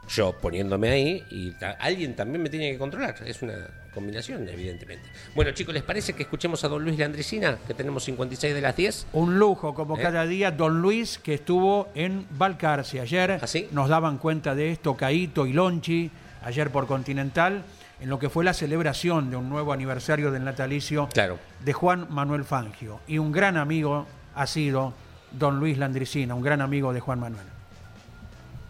[0.09, 3.15] yo poniéndome ahí y ta- alguien también me tiene que controlar.
[3.25, 3.53] Es una
[3.93, 5.07] combinación, evidentemente.
[5.33, 8.75] Bueno, chicos, ¿les parece que escuchemos a don Luis Landricina, que tenemos 56 de las
[8.75, 9.07] 10?
[9.13, 10.01] Un lujo, como ¿Eh?
[10.01, 12.99] cada día, don Luis, que estuvo en Balcarce.
[12.99, 13.67] Ayer ¿Ah, sí?
[13.71, 16.11] nos daban cuenta de esto, Caito y Lonchi,
[16.43, 17.63] ayer por Continental,
[18.01, 21.39] en lo que fue la celebración de un nuevo aniversario del natalicio Claro.
[21.63, 22.99] de Juan Manuel Fangio.
[23.07, 24.93] Y un gran amigo ha sido
[25.31, 27.45] don Luis Landricina, un gran amigo de Juan Manuel.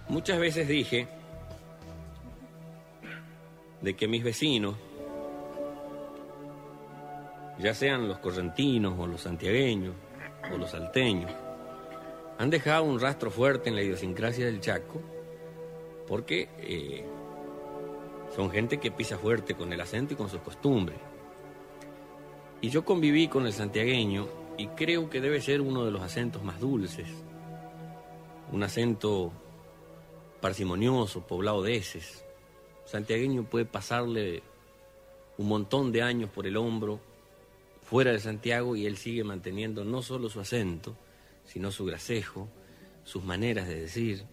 [0.07, 1.07] Muchas veces dije
[3.85, 4.75] de que mis vecinos,
[7.59, 9.93] ya sean los correntinos o los santiagueños
[10.51, 11.31] o los salteños,
[12.39, 14.99] han dejado un rastro fuerte en la idiosincrasia del Chaco
[16.07, 17.05] porque eh,
[18.35, 20.97] son gente que pisa fuerte con el acento y con sus costumbres.
[22.61, 24.27] Y yo conviví con el santiagueño
[24.57, 27.07] y creo que debe ser uno de los acentos más dulces,
[28.51, 29.31] un acento
[30.41, 32.24] parsimonioso, poblado de heces.
[32.85, 34.43] Santiagueño puede pasarle
[35.37, 36.99] un montón de años por el hombro
[37.83, 40.95] fuera de Santiago y él sigue manteniendo no solo su acento,
[41.45, 42.47] sino su gracejo,
[43.03, 44.23] sus maneras de decir.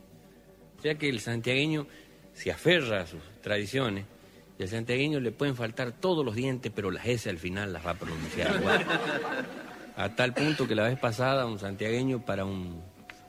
[0.78, 1.86] O sea que el santiagueño
[2.32, 4.06] se aferra a sus tradiciones
[4.58, 7.86] y al santiagueño le pueden faltar todos los dientes, pero las S al final las
[7.86, 8.84] va a pronunciar igual.
[9.96, 12.82] A tal punto que la vez pasada un santiagueño para un,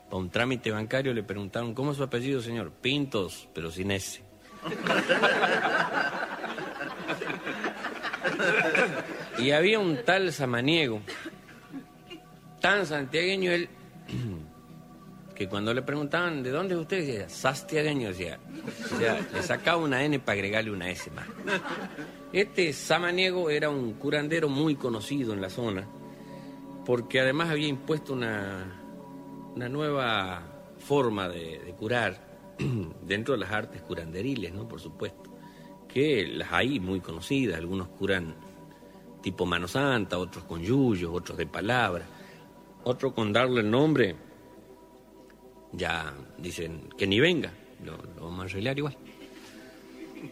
[0.05, 2.71] para un trámite bancario le preguntaron, ¿cómo es su apellido, señor?
[2.71, 4.22] Pintos, pero sin S.
[9.39, 11.01] Y había un tal samaniego,
[12.61, 13.67] tan santiagueño él,
[15.35, 18.39] que cuando le preguntaban de dónde es usted, decía, sastiagueño, decía.
[18.93, 21.25] O sea, le sacaba una N para agregarle una S más.
[22.31, 25.87] Este samaniego era un curandero muy conocido en la zona,
[26.85, 28.65] porque además había impuesto una,
[29.55, 30.41] una nueva
[30.77, 32.32] forma de, de curar
[33.05, 34.67] dentro de las artes curanderiles, ¿no?
[34.67, 35.31] Por supuesto,
[35.87, 38.35] que las hay muy conocidas, algunos curan
[39.21, 42.05] tipo mano santa, otros con yuyos, otros de palabra,
[42.83, 44.15] otros con darle el nombre,
[45.71, 47.51] ya dicen que ni venga,
[47.83, 48.97] lo, lo vamos a arreglar igual.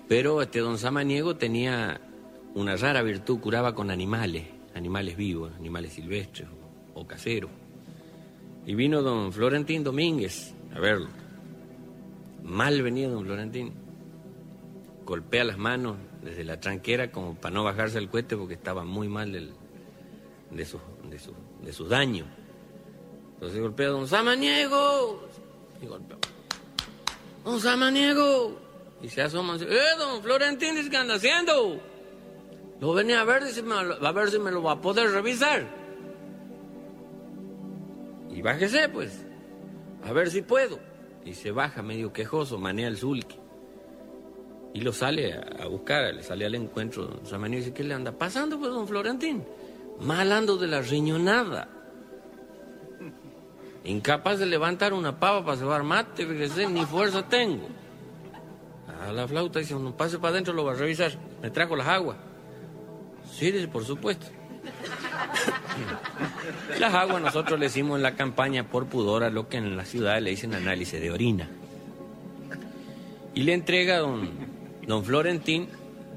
[0.08, 2.00] Pero este don Samaniego tenía
[2.54, 4.46] una rara virtud, curaba con animales,
[4.76, 6.48] animales vivos, animales silvestres
[6.94, 7.52] o caseros.
[8.66, 11.08] Y vino don Florentín Domínguez a verlo.
[12.44, 13.74] Mal venía don Florentín.
[15.06, 19.08] Golpea las manos desde la tranquera como para no bajarse el cohete porque estaba muy
[19.08, 19.54] mal del-
[20.52, 21.34] de, sus, de, sus,
[21.64, 22.28] de sus daños.
[23.36, 25.28] Entonces golpea a don Samaniego.
[25.82, 26.18] Y golpea.
[27.44, 28.60] Don Samaniego.
[29.02, 31.80] Y se asoma y dice, ¡eh, don Florentín, ¿qué anda haciendo?
[32.80, 35.10] Lo venía a ver, dice, "me lo- a ver si me lo va a poder
[35.10, 35.68] revisar.
[38.30, 39.26] Y bájese, pues,
[40.04, 40.80] a ver si puedo.
[41.26, 43.38] Y se baja medio quejoso, manea el sulky.
[44.74, 47.06] Y lo sale a, buscar, le sale al encuentro.
[47.06, 49.44] Don Samaniego y dice, ¿qué le anda pasando, pues, don Florentín?
[50.00, 51.68] Mal ando de la riñonada.
[53.84, 57.68] Incapaz de levantar una pava para cebar mate, fíjese, ni fuerza tengo.
[59.02, 61.12] A la flauta dice, no pase para adentro, lo va a revisar.
[61.42, 62.18] Me trajo las aguas.
[63.32, 64.28] Sí, dice, por supuesto.
[66.80, 69.86] Las aguas nosotros le hicimos en la campaña por pudor a lo que en la
[69.86, 71.48] ciudad le dicen análisis de orina.
[73.34, 74.30] Y le entrega a don,
[74.88, 75.70] don Florentín,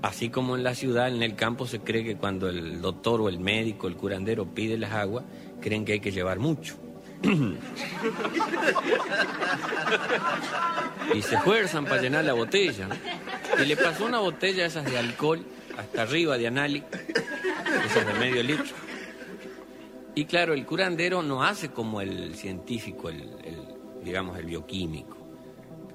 [0.03, 3.29] así como en la ciudad, en el campo se cree que cuando el doctor o
[3.29, 5.25] el médico, el curandero pide las aguas,
[5.61, 6.77] creen que hay que llevar mucho.
[11.15, 12.89] y se esfuerzan para llenar la botella.
[13.63, 15.45] Y le pasó una botella esas de alcohol
[15.79, 16.89] hasta arriba de análisis,
[17.87, 18.84] esas de medio litro.
[20.15, 23.59] Y claro, el curandero no hace como el científico, el, el,
[24.05, 25.17] digamos el bioquímico,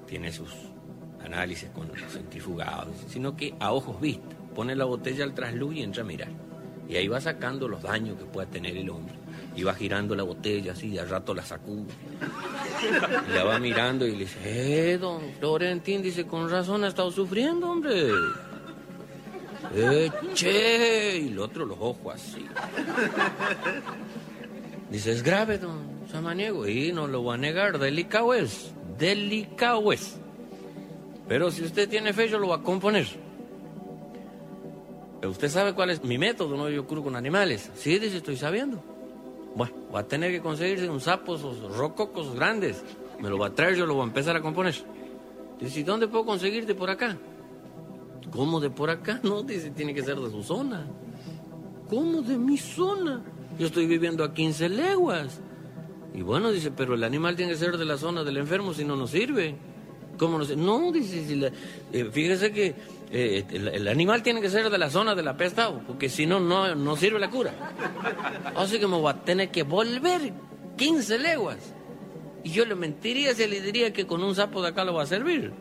[0.06, 0.50] tiene sus
[1.24, 5.82] análisis con los centrifugados, sino que a ojos vistas, pone la botella al trasluz y
[5.82, 6.28] entra a mirar.
[6.88, 9.14] Y ahí va sacando los daños que pueda tener el hombre.
[9.56, 11.92] Y va girando la botella así, y al rato la sacude.
[13.28, 14.38] Y la va mirando y le dice,
[14.92, 18.10] eh, don Florentín, dice, con razón ha estado sufriendo, hombre.
[19.72, 22.44] Eh, che, y el otro los ojos así.
[24.90, 30.18] Dice, es grave, don Samaniego, y no lo voy a negar, delicado es, delicado es.
[31.28, 33.06] Pero si usted tiene fe, yo lo voy a componer.
[35.22, 36.68] Usted sabe cuál es mi método, ¿no?
[36.68, 37.70] Yo curo con animales.
[37.76, 38.82] Sí, dice, estoy sabiendo.
[39.54, 42.82] Bueno, va a tener que conseguirse un sapo, esos rococos grandes.
[43.20, 44.74] Me lo va a traer, yo lo voy a empezar a componer.
[45.60, 47.16] Dice, ¿y dónde puedo conseguirte por acá?
[48.30, 49.20] ¿Cómo de por acá?
[49.22, 50.86] No, dice, tiene que ser de su zona.
[51.88, 53.22] ¿Cómo de mi zona?
[53.58, 55.40] Yo estoy viviendo a 15 leguas.
[56.14, 58.84] Y bueno, dice, pero el animal tiene que ser de la zona del enfermo, si
[58.84, 59.56] no, no sirve.
[60.18, 60.44] ¿Cómo no?
[60.56, 61.50] No, dice, si la-
[61.92, 62.74] eh, fíjese que
[63.10, 66.74] eh, el, animal tiene que ser de la zona del apestado, porque si no, no,
[66.74, 67.52] no sirve la cura.
[68.54, 70.32] Así que me voy a tener que volver
[70.76, 71.74] 15 leguas.
[72.44, 75.02] Y yo le mentiría si le diría que con un sapo de acá lo va
[75.02, 75.52] a servir.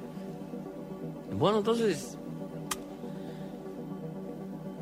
[1.31, 2.18] Bueno, entonces,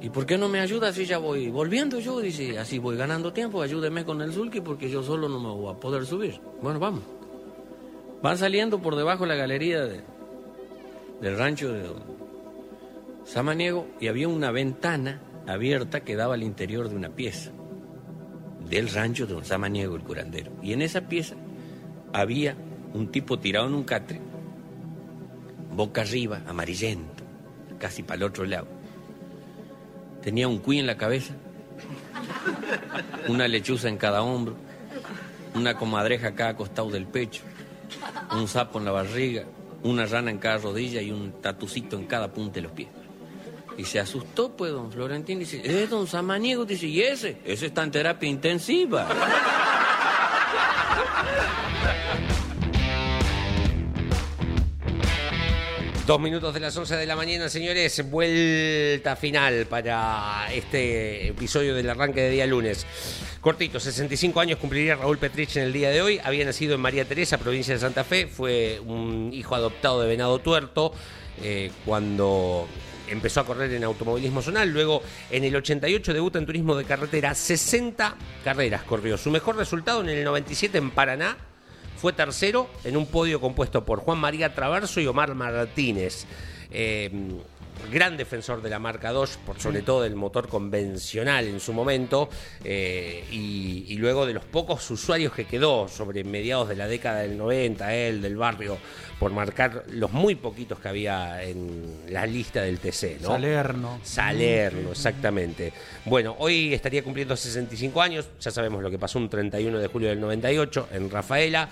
[0.01, 2.19] ¿Y por qué no me ayuda si ya voy volviendo yo?
[2.19, 5.73] Dice, así voy ganando tiempo, ayúdeme con el sulky porque yo solo no me voy
[5.73, 6.39] a poder subir.
[6.61, 7.01] Bueno, vamos.
[8.21, 10.01] Van saliendo por debajo de la galería de-
[11.21, 11.83] del rancho de
[13.25, 17.51] Samaniego y había una ventana abierta que daba al interior de una pieza
[18.69, 20.51] del rancho de don Samaniego, el curandero.
[20.61, 21.35] Y en esa pieza
[22.13, 22.55] había
[22.93, 24.19] un tipo tirado en un catre,
[25.75, 27.23] boca arriba, amarillento,
[27.79, 28.67] casi para el otro lado.
[30.27, 31.33] Tenía un cuy en la cabeza,
[33.29, 34.57] una lechuza en cada hombro,
[35.55, 37.43] una comadreja a cada costado del pecho,
[38.33, 39.45] un sapo en la barriga,
[39.83, 42.89] una rana en cada rodilla y un tatucito en cada punta de los pies.
[43.77, 45.39] Y se asustó, pues, don Florentín.
[45.39, 47.37] Dice, eh, don Samaniego, dice, ¿y ese?
[47.45, 49.07] Ese está en terapia intensiva.
[56.07, 58.09] Dos minutos de las 11 de la mañana, señores.
[58.09, 62.85] Vuelta final para este episodio del arranque de día lunes.
[63.41, 66.21] Cortito, 65 años cumpliría Raúl Petrich en el día de hoy.
[66.23, 68.25] Había nacido en María Teresa, provincia de Santa Fe.
[68.25, 70.93] Fue un hijo adoptado de Venado Tuerto.
[71.43, 72.69] eh, cuando
[73.09, 74.69] empezó a correr en automovilismo zonal.
[74.69, 77.35] Luego, en el 88, debuta en turismo de carretera.
[77.35, 79.17] 60 carreras corrió.
[79.17, 81.35] Su mejor resultado en el 97 en Paraná
[81.97, 86.25] fue tercero en un podio compuesto por Juan María Traverso y Omar Martínez.
[86.71, 87.11] Eh,
[87.91, 92.29] gran defensor de la marca Dodge, por sobre todo del motor convencional en su momento,
[92.63, 97.19] eh, y, y luego de los pocos usuarios que quedó sobre mediados de la década
[97.19, 98.77] del 90, él, del barrio,
[99.19, 103.21] por marcar los muy poquitos que había en la lista del TC.
[103.21, 103.29] ¿no?
[103.29, 103.99] Salerno.
[104.03, 105.73] Salerno, exactamente.
[106.05, 110.09] Bueno, hoy estaría cumpliendo 65 años, ya sabemos lo que pasó un 31 de julio
[110.09, 111.69] del 98 en Rafaela.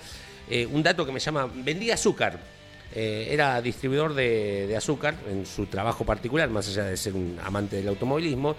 [0.48, 2.55] Eh, un dato que me llama, vendía azúcar.
[2.98, 7.38] Eh, era distribuidor de, de azúcar en su trabajo particular, más allá de ser un
[7.44, 8.56] amante del automovilismo.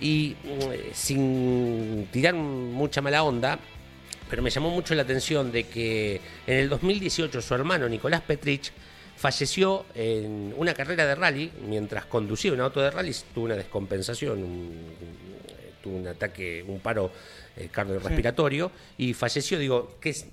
[0.00, 3.60] Y mm, sin tirar mucha mala onda,
[4.28, 8.72] pero me llamó mucho la atención de que en el 2018 su hermano Nicolás Petrich
[9.16, 14.42] falleció en una carrera de rally mientras conducía un auto de rally, tuvo una descompensación,
[14.42, 14.82] un-
[15.82, 17.12] tuvo un ataque, un paro
[17.56, 20.26] eh, cardiorrespiratorio y falleció, digo, ¿qué es?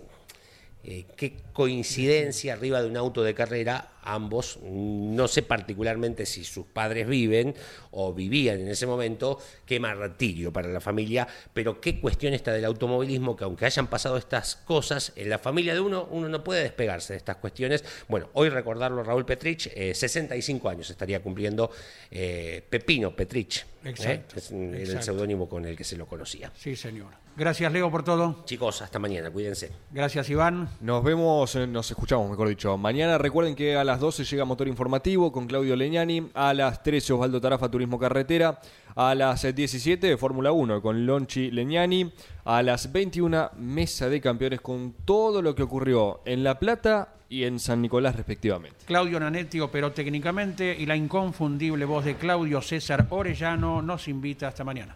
[0.85, 6.65] Eh, qué coincidencia arriba de un auto de carrera, ambos, no sé particularmente si sus
[6.65, 7.55] padres viven
[7.91, 12.65] o vivían en ese momento, qué martirio para la familia, pero qué cuestión esta del
[12.65, 16.63] automovilismo, que aunque hayan pasado estas cosas, en la familia de uno, uno no puede
[16.63, 17.83] despegarse de estas cuestiones.
[18.09, 21.71] Bueno, hoy recordarlo Raúl Petrich, eh, 65 años estaría cumpliendo
[22.11, 23.89] eh, Pepino Petrich, ¿eh?
[23.89, 26.51] Exacto, Es- era el seudónimo con el que se lo conocía.
[26.57, 27.22] Sí, señor.
[27.35, 28.43] Gracias, Leo, por todo.
[28.45, 29.71] Chicos, hasta mañana, cuídense.
[29.89, 30.69] Gracias, Iván.
[30.81, 32.77] Nos vemos, eh, nos escuchamos, mejor dicho.
[32.77, 37.13] Mañana recuerden que a las 12 llega Motor Informativo con Claudio Leñani, a las 13
[37.13, 38.59] Osvaldo Tarafa Turismo Carretera,
[38.95, 42.13] a las eh, 17 Fórmula 1 con Lonchi Leñani,
[42.45, 47.45] a las 21 Mesa de Campeones con todo lo que ocurrió en La Plata y
[47.45, 48.77] en San Nicolás respectivamente.
[48.85, 54.63] Claudio Nanetti operó técnicamente y la inconfundible voz de Claudio César Orellano nos invita hasta
[54.63, 54.95] mañana.